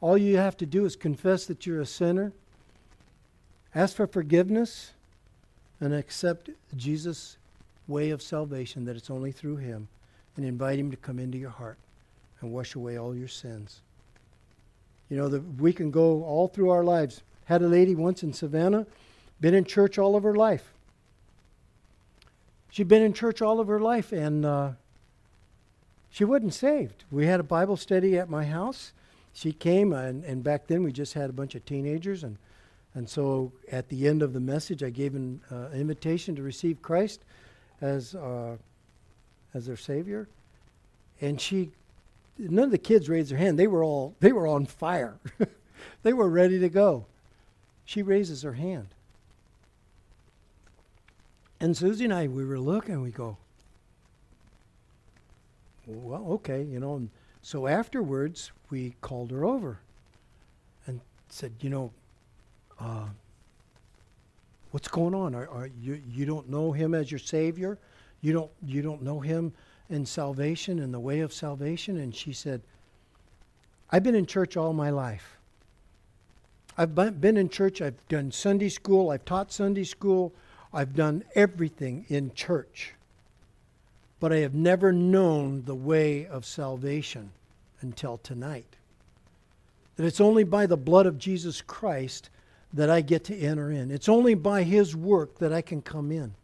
All 0.00 0.16
you 0.16 0.36
have 0.36 0.56
to 0.58 0.66
do 0.66 0.84
is 0.84 0.94
confess 0.94 1.46
that 1.46 1.66
you're 1.66 1.80
a 1.80 1.86
sinner, 1.86 2.32
ask 3.74 3.96
for 3.96 4.06
forgiveness, 4.06 4.92
and 5.80 5.94
accept 5.94 6.50
Jesus' 6.76 7.36
way 7.86 8.10
of 8.10 8.20
salvation, 8.20 8.84
that 8.84 8.96
it's 8.96 9.10
only 9.10 9.32
through 9.32 9.56
him 9.56 9.88
and 10.38 10.46
invite 10.46 10.78
Him 10.78 10.90
to 10.92 10.96
come 10.96 11.18
into 11.18 11.36
your 11.36 11.50
heart 11.50 11.76
and 12.40 12.52
wash 12.52 12.76
away 12.76 12.96
all 12.96 13.14
your 13.14 13.28
sins. 13.28 13.80
You 15.10 15.16
know, 15.16 15.28
that 15.28 15.42
we 15.60 15.72
can 15.72 15.90
go 15.90 16.22
all 16.22 16.46
through 16.46 16.70
our 16.70 16.84
lives. 16.84 17.22
Had 17.46 17.60
a 17.60 17.66
lady 17.66 17.96
once 17.96 18.22
in 18.22 18.32
Savannah, 18.32 18.86
been 19.40 19.52
in 19.52 19.64
church 19.64 19.98
all 19.98 20.14
of 20.14 20.22
her 20.22 20.36
life. 20.36 20.72
She'd 22.70 22.86
been 22.86 23.02
in 23.02 23.12
church 23.12 23.42
all 23.42 23.58
of 23.58 23.66
her 23.66 23.80
life, 23.80 24.12
and 24.12 24.46
uh, 24.46 24.70
she 26.08 26.24
wasn't 26.24 26.54
saved. 26.54 27.02
We 27.10 27.26
had 27.26 27.40
a 27.40 27.44
Bible 27.44 27.76
study 27.76 28.16
at 28.16 28.30
my 28.30 28.44
house. 28.44 28.92
She 29.32 29.50
came, 29.50 29.92
and, 29.92 30.22
and 30.22 30.44
back 30.44 30.68
then 30.68 30.84
we 30.84 30.92
just 30.92 31.14
had 31.14 31.30
a 31.30 31.32
bunch 31.32 31.56
of 31.56 31.64
teenagers, 31.64 32.22
and 32.22 32.36
and 32.98 33.08
so 33.08 33.52
at 33.70 33.88
the 33.88 34.08
end 34.08 34.22
of 34.22 34.32
the 34.32 34.40
message, 34.40 34.82
I 34.82 34.90
gave 34.90 35.14
an 35.14 35.40
uh, 35.52 35.68
invitation 35.72 36.34
to 36.34 36.42
receive 36.42 36.82
Christ 36.82 37.20
as 37.80 38.16
uh, 38.16 38.56
as 39.54 39.66
their 39.66 39.76
savior. 39.76 40.28
And 41.20 41.40
she, 41.40 41.70
none 42.36 42.64
of 42.64 42.70
the 42.72 42.76
kids 42.76 43.08
raised 43.08 43.30
their 43.30 43.38
hand. 43.38 43.56
They 43.56 43.68
were 43.68 43.84
all, 43.84 44.16
they 44.18 44.32
were 44.32 44.48
on 44.48 44.66
fire. 44.66 45.16
they 46.02 46.12
were 46.12 46.28
ready 46.28 46.58
to 46.58 46.68
go. 46.68 47.06
She 47.84 48.02
raises 48.02 48.42
her 48.42 48.54
hand. 48.54 48.88
And 51.60 51.76
Susie 51.76 52.02
and 52.02 52.12
I, 52.12 52.26
we 52.26 52.44
were 52.44 52.58
looking, 52.58 53.00
we 53.00 53.12
go, 53.12 53.36
well, 55.86 56.26
okay, 56.32 56.64
you 56.64 56.80
know. 56.80 56.96
And 56.96 57.10
so 57.42 57.68
afterwards, 57.68 58.50
we 58.70 58.96
called 59.02 59.30
her 59.30 59.44
over 59.44 59.78
and 60.84 61.00
said, 61.28 61.52
you 61.60 61.70
know, 61.70 61.92
uh, 62.80 63.06
what's 64.70 64.88
going 64.88 65.14
on? 65.14 65.34
Are, 65.34 65.48
are 65.48 65.70
you 65.80 66.00
you 66.08 66.24
don't 66.24 66.48
know 66.48 66.72
him 66.72 66.94
as 66.94 67.10
your 67.10 67.18
savior? 67.18 67.78
You 68.20 68.32
don't, 68.32 68.50
you 68.64 68.82
don't 68.82 69.02
know 69.02 69.20
him 69.20 69.52
in 69.90 70.04
salvation 70.04 70.78
in 70.80 70.92
the 70.92 71.00
way 71.00 71.20
of 71.20 71.32
salvation? 71.32 71.98
And 71.98 72.14
she 72.14 72.32
said, 72.32 72.60
I've 73.90 74.02
been 74.02 74.14
in 74.14 74.26
church 74.26 74.56
all 74.56 74.72
my 74.72 74.90
life. 74.90 75.38
I've 76.76 76.94
been 76.94 77.36
in 77.36 77.48
church, 77.48 77.82
I've 77.82 78.06
done 78.08 78.30
Sunday 78.30 78.68
school, 78.68 79.10
I've 79.10 79.24
taught 79.24 79.50
Sunday 79.50 79.82
school, 79.82 80.32
I've 80.72 80.94
done 80.94 81.24
everything 81.34 82.06
in 82.08 82.32
church. 82.34 82.94
But 84.20 84.32
I 84.32 84.38
have 84.38 84.54
never 84.54 84.92
known 84.92 85.64
the 85.64 85.74
way 85.74 86.26
of 86.26 86.44
salvation 86.44 87.32
until 87.80 88.18
tonight. 88.18 88.76
That 89.96 90.06
it's 90.06 90.20
only 90.20 90.44
by 90.44 90.66
the 90.66 90.76
blood 90.76 91.06
of 91.06 91.18
Jesus 91.18 91.60
Christ 91.60 92.30
that 92.72 92.90
I 92.90 93.00
get 93.00 93.24
to 93.24 93.36
enter 93.36 93.70
in. 93.70 93.90
It's 93.90 94.08
only 94.08 94.34
by 94.34 94.62
His 94.62 94.94
work 94.94 95.38
that 95.38 95.52
I 95.52 95.62
can 95.62 95.82
come 95.82 96.12
in. 96.12 96.34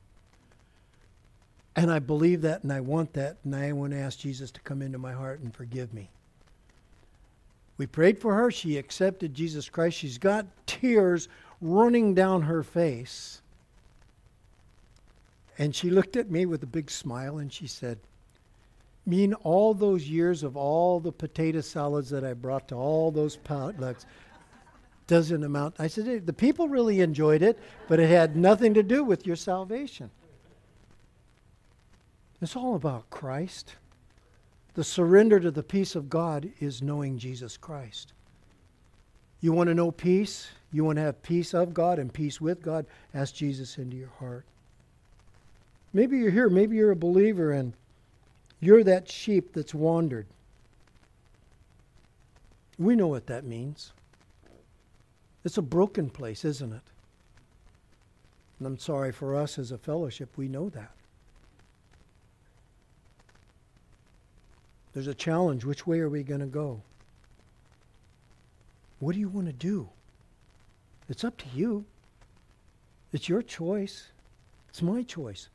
And 1.76 1.90
I 1.90 1.98
believe 1.98 2.42
that 2.42 2.62
and 2.62 2.72
I 2.72 2.80
want 2.80 3.12
that, 3.14 3.38
and 3.44 3.54
I 3.54 3.72
want 3.72 3.92
to 3.92 3.98
ask 3.98 4.18
Jesus 4.18 4.50
to 4.52 4.60
come 4.60 4.80
into 4.80 4.98
my 4.98 5.12
heart 5.12 5.40
and 5.40 5.54
forgive 5.54 5.92
me. 5.92 6.08
We 7.76 7.86
prayed 7.86 8.20
for 8.20 8.34
her. 8.34 8.50
She 8.50 8.78
accepted 8.78 9.34
Jesus 9.34 9.68
Christ. 9.68 9.98
She's 9.98 10.18
got 10.18 10.46
tears 10.66 11.28
running 11.60 12.14
down 12.14 12.42
her 12.42 12.62
face. 12.62 13.42
And 15.58 15.74
she 15.74 15.90
looked 15.90 16.16
at 16.16 16.30
me 16.30 16.46
with 16.46 16.62
a 16.62 16.66
big 16.66 16.90
smile 16.90 17.38
and 17.38 17.52
she 17.52 17.66
said, 17.66 17.98
Mean 19.06 19.34
all 19.34 19.74
those 19.74 20.08
years 20.08 20.42
of 20.42 20.56
all 20.56 20.98
the 20.98 21.12
potato 21.12 21.60
salads 21.60 22.10
that 22.10 22.24
I 22.24 22.32
brought 22.32 22.68
to 22.68 22.74
all 22.74 23.10
those 23.10 23.36
potlucks 23.36 24.06
doesn't 25.06 25.42
amount. 25.42 25.76
I 25.78 25.86
said, 25.86 26.26
The 26.26 26.32
people 26.32 26.68
really 26.68 27.00
enjoyed 27.00 27.42
it, 27.42 27.58
but 27.88 28.00
it 28.00 28.08
had 28.08 28.36
nothing 28.36 28.74
to 28.74 28.82
do 28.82 29.04
with 29.04 29.26
your 29.26 29.36
salvation. 29.36 30.10
It's 32.40 32.56
all 32.56 32.74
about 32.74 33.10
Christ. 33.10 33.76
The 34.74 34.84
surrender 34.84 35.38
to 35.40 35.50
the 35.50 35.62
peace 35.62 35.94
of 35.94 36.10
God 36.10 36.50
is 36.60 36.82
knowing 36.82 37.18
Jesus 37.18 37.56
Christ. 37.56 38.12
You 39.40 39.52
want 39.52 39.68
to 39.68 39.74
know 39.74 39.90
peace? 39.90 40.48
You 40.72 40.84
want 40.84 40.96
to 40.96 41.02
have 41.02 41.22
peace 41.22 41.54
of 41.54 41.72
God 41.74 41.98
and 41.98 42.12
peace 42.12 42.40
with 42.40 42.62
God? 42.62 42.86
Ask 43.14 43.34
Jesus 43.34 43.78
into 43.78 43.96
your 43.96 44.10
heart. 44.18 44.44
Maybe 45.92 46.18
you're 46.18 46.30
here, 46.30 46.48
maybe 46.48 46.76
you're 46.76 46.90
a 46.90 46.96
believer 46.96 47.52
and 47.52 47.74
you're 48.58 48.82
that 48.82 49.08
sheep 49.08 49.52
that's 49.52 49.74
wandered. 49.74 50.26
We 52.78 52.96
know 52.96 53.06
what 53.06 53.26
that 53.28 53.44
means. 53.44 53.92
It's 55.44 55.58
a 55.58 55.62
broken 55.62 56.08
place, 56.08 56.44
isn't 56.44 56.72
it? 56.72 56.82
And 58.58 58.66
I'm 58.66 58.78
sorry 58.78 59.12
for 59.12 59.36
us 59.36 59.58
as 59.58 59.72
a 59.72 59.78
fellowship, 59.78 60.30
we 60.36 60.48
know 60.48 60.68
that. 60.70 60.90
There's 64.94 65.08
a 65.08 65.14
challenge. 65.14 65.64
Which 65.64 65.86
way 65.86 66.00
are 66.00 66.08
we 66.08 66.22
going 66.22 66.40
to 66.40 66.46
go? 66.46 66.80
What 69.00 69.14
do 69.14 69.20
you 69.20 69.28
want 69.28 69.48
to 69.48 69.52
do? 69.52 69.88
It's 71.08 71.24
up 71.24 71.36
to 71.38 71.46
you. 71.52 71.84
It's 73.12 73.28
your 73.28 73.42
choice. 73.42 74.06
It's 74.68 74.80
my 74.80 75.02
choice. 75.02 75.48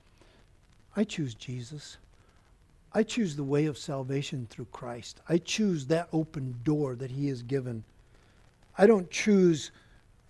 I 0.96 1.04
choose 1.04 1.34
Jesus. 1.34 1.98
I 2.94 3.04
choose 3.04 3.36
the 3.36 3.44
way 3.44 3.66
of 3.66 3.78
salvation 3.78 4.46
through 4.50 4.68
Christ. 4.72 5.22
I 5.30 5.38
choose 5.38 5.86
that 5.88 6.10
open 6.12 6.60
door 6.64 6.96
that 6.96 7.12
He 7.12 7.28
has 7.30 7.42
given. 7.42 7.84
I 8.78 8.88
don't 8.88 9.10
choose 9.10 9.72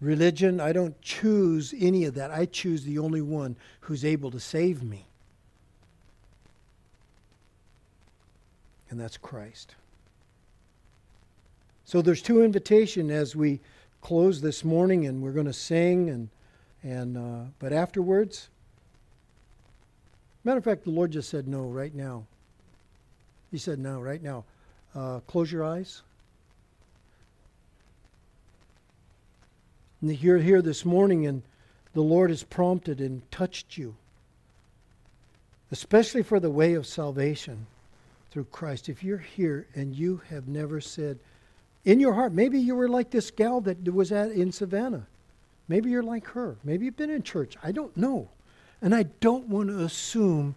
religion. 0.02 0.60
I 0.60 0.74
don't 0.74 1.00
choose 1.02 1.74
any 1.78 2.06
of 2.06 2.16
that. 2.16 2.32
I 2.32 2.45
choose 2.45 2.84
the 2.84 3.00
only 3.00 3.22
one 3.22 3.56
who's 3.82 4.06
able 4.06 4.32
to 4.32 4.39
save 4.39 4.84
me. 4.84 5.10
and 8.89 9.00
that's 9.00 9.18
Christ. 9.18 9.76
So 11.86 12.02
there's 12.02 12.22
two 12.22 12.43
invitation 12.43 13.10
as 13.10 13.36
we 13.36 13.60
close 14.02 14.41
this 14.41 14.64
morning, 14.64 15.06
and 15.06 15.22
we're 15.22 15.32
going 15.32 15.45
to 15.45 15.54
sing, 15.54 16.10
and 16.10 16.30
and 16.84 17.18
uh, 17.18 17.50
but 17.60 17.74
afterwards. 17.74 18.50
Matter 20.43 20.58
of 20.58 20.64
fact, 20.64 20.86
the 20.86 20.91
Lord 20.91 21.12
just 21.12 21.30
said 21.30 21.47
no 21.47 21.64
right 21.64 21.93
now. 21.93 22.26
He 23.52 23.58
said 23.58 23.78
no 23.78 24.00
right 24.00 24.24
now. 24.24 24.45
Uh, 24.95 25.20
close 25.28 25.52
your 25.52 25.64
eyes. 25.64 26.02
And 30.02 30.22
you're 30.22 30.38
here 30.38 30.62
this 30.62 30.86
morning 30.86 31.28
and 31.28 31.41
the 31.93 32.02
Lord 32.02 32.30
has 32.30 32.43
prompted 32.43 33.02
and 33.02 33.30
touched 33.32 33.78
you, 33.78 33.95
especially 35.72 36.24
for 36.24 36.39
the 36.39 36.50
way 36.50 36.74
of 36.74 36.86
salvation 36.86 37.68
through 38.32 38.45
Christ. 38.45 38.89
If 38.89 39.04
you're 39.04 39.18
here 39.18 39.68
and 39.76 39.95
you 39.95 40.22
have 40.30 40.47
never 40.47 40.80
said 40.80 41.20
in 41.86 42.00
your 42.00 42.14
heart, 42.14 42.34
maybe 42.34 42.60
you 42.60 42.76
were 42.76 42.88
like 42.88 43.10
this 43.10 43.32
gal 43.32 43.62
that 43.62 43.91
was 43.93 44.12
at 44.12 44.32
in 44.32 44.52
Savannah. 44.52 45.08
Maybe 45.68 45.89
you're 45.89 46.04
like 46.04 46.28
her. 46.28 46.58
Maybe 46.64 46.86
you've 46.86 46.97
been 46.97 47.10
in 47.10 47.24
church. 47.24 47.56
I 47.64 47.72
don't 47.72 47.95
know. 47.95 48.30
And 48.82 48.95
I 48.95 49.04
don't 49.04 49.47
want 49.47 49.70
to 49.70 49.84
assume 49.84 50.56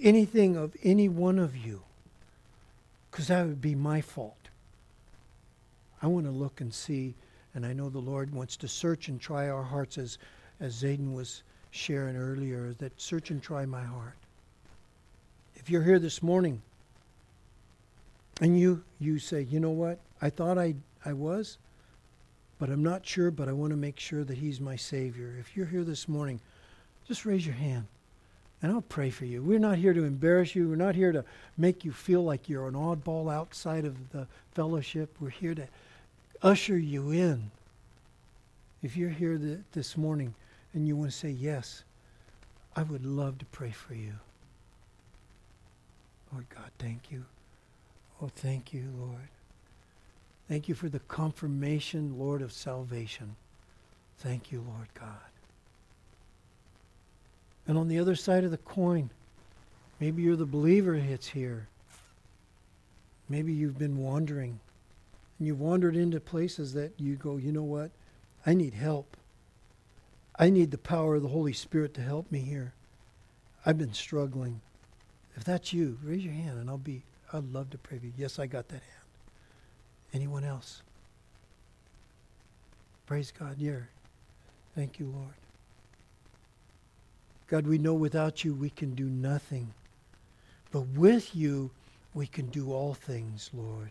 anything 0.00 0.56
of 0.56 0.76
any 0.82 1.08
one 1.08 1.38
of 1.38 1.56
you 1.56 1.82
because 3.10 3.28
that 3.28 3.46
would 3.46 3.60
be 3.60 3.74
my 3.74 4.00
fault. 4.00 4.36
I 6.02 6.06
want 6.06 6.26
to 6.26 6.32
look 6.32 6.60
and 6.60 6.72
see, 6.72 7.14
and 7.54 7.66
I 7.66 7.72
know 7.72 7.88
the 7.88 7.98
Lord 7.98 8.32
wants 8.32 8.56
to 8.58 8.68
search 8.68 9.08
and 9.08 9.20
try 9.20 9.48
our 9.48 9.62
hearts 9.62 9.98
as, 9.98 10.18
as 10.60 10.82
Zayden 10.82 11.14
was 11.14 11.42
sharing 11.70 12.16
earlier, 12.16 12.74
that 12.78 13.00
search 13.00 13.30
and 13.30 13.42
try 13.42 13.66
my 13.66 13.82
heart. 13.82 14.16
If 15.56 15.68
you're 15.68 15.82
here 15.82 15.98
this 15.98 16.22
morning 16.22 16.62
and 18.40 18.58
you, 18.58 18.82
you 18.98 19.18
say, 19.18 19.42
you 19.42 19.60
know 19.60 19.70
what, 19.70 19.98
I 20.22 20.30
thought 20.30 20.58
I, 20.58 20.74
I 21.04 21.12
was, 21.12 21.58
but 22.58 22.70
I'm 22.70 22.82
not 22.82 23.06
sure, 23.06 23.30
but 23.30 23.48
I 23.48 23.52
want 23.52 23.70
to 23.70 23.76
make 23.76 23.98
sure 23.98 24.24
that 24.24 24.38
He's 24.38 24.60
my 24.60 24.76
Savior. 24.76 25.36
If 25.38 25.56
you're 25.56 25.66
here 25.66 25.84
this 25.84 26.08
morning, 26.08 26.40
just 27.06 27.24
raise 27.24 27.44
your 27.44 27.54
hand 27.54 27.86
and 28.62 28.72
I'll 28.72 28.82
pray 28.82 29.10
for 29.10 29.24
you. 29.24 29.42
We're 29.42 29.58
not 29.58 29.78
here 29.78 29.94
to 29.94 30.04
embarrass 30.04 30.54
you. 30.54 30.68
We're 30.68 30.76
not 30.76 30.94
here 30.94 31.12
to 31.12 31.24
make 31.56 31.84
you 31.84 31.92
feel 31.92 32.22
like 32.22 32.48
you're 32.48 32.68
an 32.68 32.74
oddball 32.74 33.32
outside 33.32 33.84
of 33.84 34.10
the 34.10 34.26
fellowship. 34.52 35.16
We're 35.18 35.30
here 35.30 35.54
to 35.54 35.66
usher 36.42 36.78
you 36.78 37.10
in. 37.10 37.50
If 38.82 38.96
you're 38.96 39.10
here 39.10 39.36
th- 39.36 39.58
this 39.72 39.96
morning 39.96 40.34
and 40.72 40.86
you 40.86 40.96
want 40.96 41.10
to 41.10 41.16
say 41.16 41.30
yes, 41.30 41.84
I 42.74 42.82
would 42.82 43.04
love 43.04 43.38
to 43.38 43.44
pray 43.46 43.70
for 43.70 43.94
you. 43.94 44.14
Lord 46.32 46.46
God, 46.48 46.70
thank 46.78 47.10
you. 47.10 47.24
Oh, 48.22 48.30
thank 48.34 48.72
you, 48.72 48.84
Lord. 48.98 49.28
Thank 50.48 50.68
you 50.68 50.74
for 50.74 50.88
the 50.88 51.00
confirmation, 51.00 52.18
Lord, 52.18 52.42
of 52.42 52.52
salvation. 52.52 53.36
Thank 54.18 54.52
you, 54.52 54.64
Lord 54.66 54.88
God. 54.94 55.30
And 57.66 57.78
on 57.78 57.88
the 57.88 57.98
other 57.98 58.16
side 58.16 58.44
of 58.44 58.50
the 58.50 58.58
coin, 58.58 59.10
maybe 60.00 60.22
you're 60.22 60.36
the 60.36 60.46
believer 60.46 60.98
that's 60.98 61.28
here. 61.28 61.68
Maybe 63.28 63.52
you've 63.52 63.78
been 63.78 63.98
wandering 63.98 64.58
and 65.40 65.46
you've 65.46 65.60
wandered 65.60 65.96
into 65.96 66.20
places 66.20 66.74
that 66.74 66.92
you 66.98 67.16
go, 67.16 67.38
you 67.38 67.50
know 67.50 67.62
what? 67.62 67.90
I 68.44 68.52
need 68.52 68.74
help. 68.74 69.16
I 70.38 70.50
need 70.50 70.70
the 70.70 70.78
power 70.78 71.14
of 71.14 71.22
the 71.22 71.28
Holy 71.28 71.54
Spirit 71.54 71.94
to 71.94 72.02
help 72.02 72.30
me 72.30 72.40
here. 72.40 72.74
I've 73.64 73.78
been 73.78 73.94
struggling. 73.94 74.60
If 75.36 75.44
that's 75.44 75.72
you, 75.72 75.98
raise 76.04 76.22
your 76.22 76.34
hand 76.34 76.58
and 76.58 76.68
I'll 76.68 76.76
be, 76.76 77.04
I'd 77.32 77.50
love 77.52 77.70
to 77.70 77.78
pray 77.78 77.98
for 77.98 78.04
you. 78.04 78.12
Yes, 78.18 78.38
I 78.38 78.46
got 78.46 78.68
that 78.68 78.82
hand. 78.82 79.06
Anyone 80.12 80.44
else? 80.44 80.82
Praise 83.06 83.32
God. 83.36 83.56
Yeah. 83.58 83.80
Thank 84.74 84.98
you, 84.98 85.06
Lord. 85.06 85.34
God, 87.46 87.66
we 87.66 87.78
know 87.78 87.94
without 87.94 88.44
you 88.44 88.54
we 88.54 88.68
can 88.68 88.94
do 88.94 89.06
nothing. 89.06 89.72
But 90.70 90.86
with 90.88 91.34
you, 91.34 91.70
we 92.12 92.26
can 92.26 92.46
do 92.50 92.72
all 92.72 92.92
things, 92.92 93.48
Lord. 93.54 93.90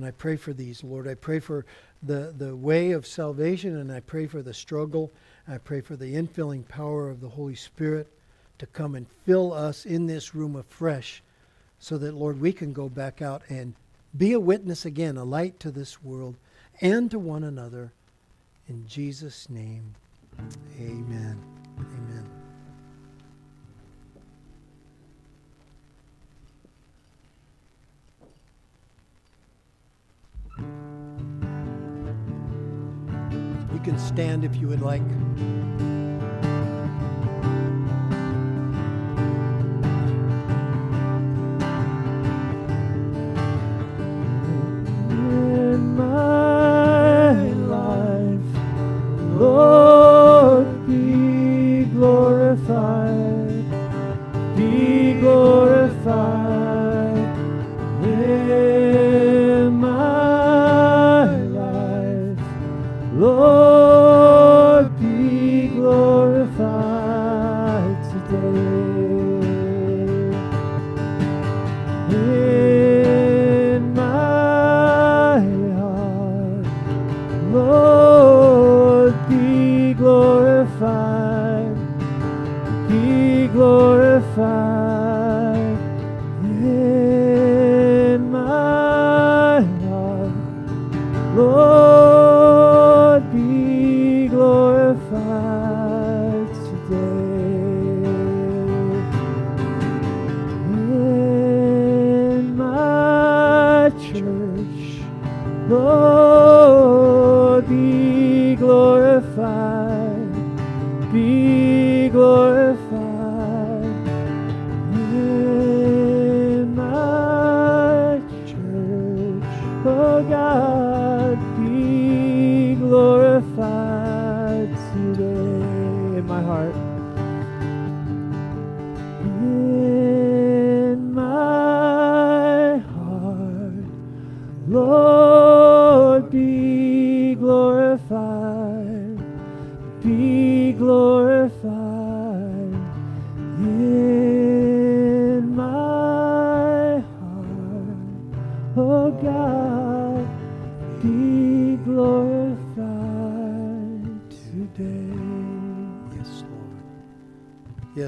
And 0.00 0.08
I 0.08 0.12
pray 0.12 0.36
for 0.36 0.54
these, 0.54 0.82
Lord. 0.82 1.06
I 1.06 1.14
pray 1.14 1.40
for 1.40 1.66
the, 2.02 2.32
the 2.34 2.56
way 2.56 2.92
of 2.92 3.06
salvation, 3.06 3.76
and 3.76 3.92
I 3.92 4.00
pray 4.00 4.26
for 4.26 4.40
the 4.40 4.54
struggle. 4.54 5.12
I 5.46 5.58
pray 5.58 5.82
for 5.82 5.94
the 5.94 6.14
infilling 6.14 6.66
power 6.66 7.10
of 7.10 7.20
the 7.20 7.28
Holy 7.28 7.54
Spirit 7.54 8.08
to 8.60 8.66
come 8.66 8.94
and 8.94 9.06
fill 9.26 9.52
us 9.52 9.84
in 9.84 10.06
this 10.06 10.34
room 10.34 10.56
afresh 10.56 11.22
so 11.80 11.98
that, 11.98 12.14
Lord, 12.14 12.40
we 12.40 12.50
can 12.50 12.72
go 12.72 12.88
back 12.88 13.20
out 13.20 13.42
and 13.50 13.74
be 14.16 14.32
a 14.32 14.40
witness 14.40 14.86
again, 14.86 15.18
a 15.18 15.24
light 15.24 15.60
to 15.60 15.70
this 15.70 16.02
world 16.02 16.34
and 16.80 17.10
to 17.10 17.18
one 17.18 17.44
another. 17.44 17.92
In 18.68 18.86
Jesus' 18.86 19.50
name, 19.50 19.94
amen. 20.78 21.38
Amen. 21.78 22.39
You 33.80 33.92
can 33.92 33.98
stand 33.98 34.44
if 34.44 34.56
you 34.56 34.68
would 34.68 34.82
like. 34.82 35.00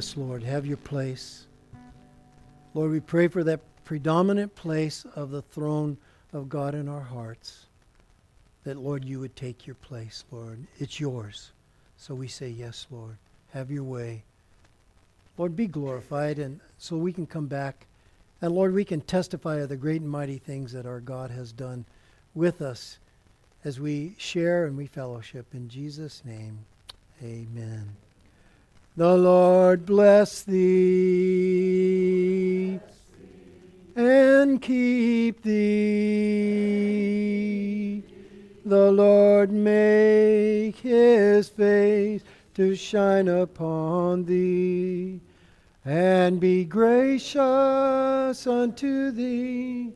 Yes, 0.02 0.16
Lord. 0.16 0.42
Have 0.42 0.66
your 0.66 0.78
place. 0.78 1.46
Lord, 2.74 2.90
we 2.90 2.98
pray 2.98 3.28
for 3.28 3.44
that 3.44 3.60
predominant 3.84 4.52
place 4.56 5.06
of 5.14 5.30
the 5.30 5.42
throne 5.42 5.96
of 6.32 6.48
God 6.48 6.74
in 6.74 6.88
our 6.88 7.02
hearts. 7.02 7.66
That, 8.64 8.78
Lord, 8.78 9.04
you 9.04 9.20
would 9.20 9.36
take 9.36 9.64
your 9.64 9.76
place, 9.76 10.24
Lord. 10.32 10.58
It's 10.80 10.98
yours. 10.98 11.52
So 11.96 12.16
we 12.16 12.26
say, 12.26 12.48
Yes, 12.48 12.88
Lord. 12.90 13.16
Have 13.52 13.70
your 13.70 13.84
way. 13.84 14.24
Lord, 15.38 15.54
be 15.54 15.68
glorified, 15.68 16.40
and 16.40 16.58
so 16.78 16.96
we 16.96 17.12
can 17.12 17.24
come 17.24 17.46
back. 17.46 17.86
And 18.40 18.52
Lord, 18.52 18.74
we 18.74 18.84
can 18.84 19.02
testify 19.02 19.58
of 19.58 19.68
the 19.68 19.76
great 19.76 20.00
and 20.00 20.10
mighty 20.10 20.38
things 20.38 20.72
that 20.72 20.84
our 20.84 20.98
God 20.98 21.30
has 21.30 21.52
done 21.52 21.84
with 22.34 22.60
us 22.60 22.98
as 23.64 23.78
we 23.78 24.16
share 24.18 24.66
and 24.66 24.76
we 24.76 24.86
fellowship. 24.86 25.46
In 25.54 25.68
Jesus' 25.68 26.24
name, 26.24 26.58
amen. 27.22 27.94
The 28.94 29.16
Lord 29.16 29.86
bless 29.86 30.42
thee 30.42 31.72
and 33.96 34.60
keep 34.60 35.42
thee. 35.42 35.62
The 38.66 38.92
Lord 38.92 39.50
make 39.50 40.76
his 40.76 41.48
face 41.48 42.22
to 42.52 42.74
shine 42.74 43.28
upon 43.28 44.26
thee 44.26 45.22
and 45.86 46.38
be 46.38 46.66
gracious 46.66 48.46
unto 48.46 49.10
thee 49.10 49.94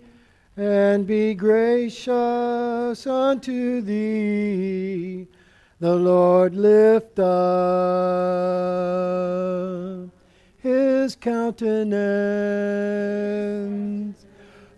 and 0.56 1.06
be 1.06 1.34
gracious 1.34 3.06
unto 3.06 3.82
thee. 3.82 5.28
The 5.78 5.94
Lord 5.94 6.54
lift 6.54 7.18
up 7.18 7.26
his 10.56 11.14
countenance 11.16 11.86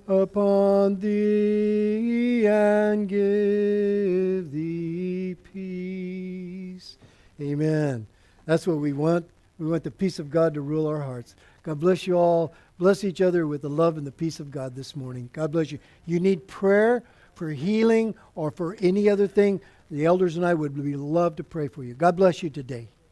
upon 0.08 0.98
thee 0.98 2.48
and 2.48 3.08
give 3.08 4.50
thee 4.50 5.36
peace. 5.52 6.98
Amen. 7.40 8.08
That's 8.46 8.66
what 8.66 8.78
we 8.78 8.92
want. 8.92 9.24
We 9.60 9.66
want 9.66 9.84
the 9.84 9.92
peace 9.92 10.18
of 10.18 10.30
God 10.30 10.52
to 10.54 10.60
rule 10.62 10.88
our 10.88 11.00
hearts. 11.00 11.36
God 11.62 11.78
bless 11.78 12.08
you 12.08 12.14
all. 12.14 12.52
Bless 12.76 13.04
each 13.04 13.20
other 13.20 13.46
with 13.46 13.62
the 13.62 13.70
love 13.70 13.98
and 13.98 14.06
the 14.06 14.10
peace 14.10 14.40
of 14.40 14.50
God 14.50 14.74
this 14.74 14.96
morning. 14.96 15.30
God 15.32 15.52
bless 15.52 15.70
you. 15.70 15.78
You 16.06 16.18
need 16.18 16.48
prayer 16.48 17.04
for 17.34 17.50
healing 17.50 18.16
or 18.34 18.50
for 18.50 18.76
any 18.80 19.08
other 19.08 19.28
thing. 19.28 19.60
The 19.90 20.04
elders 20.04 20.36
and 20.36 20.44
I 20.44 20.54
would 20.54 20.76
love 20.76 21.36
to 21.36 21.44
pray 21.44 21.68
for 21.68 21.82
you. 21.82 21.94
God 21.94 22.16
bless 22.16 22.42
you 22.42 22.50
today. 22.50 22.90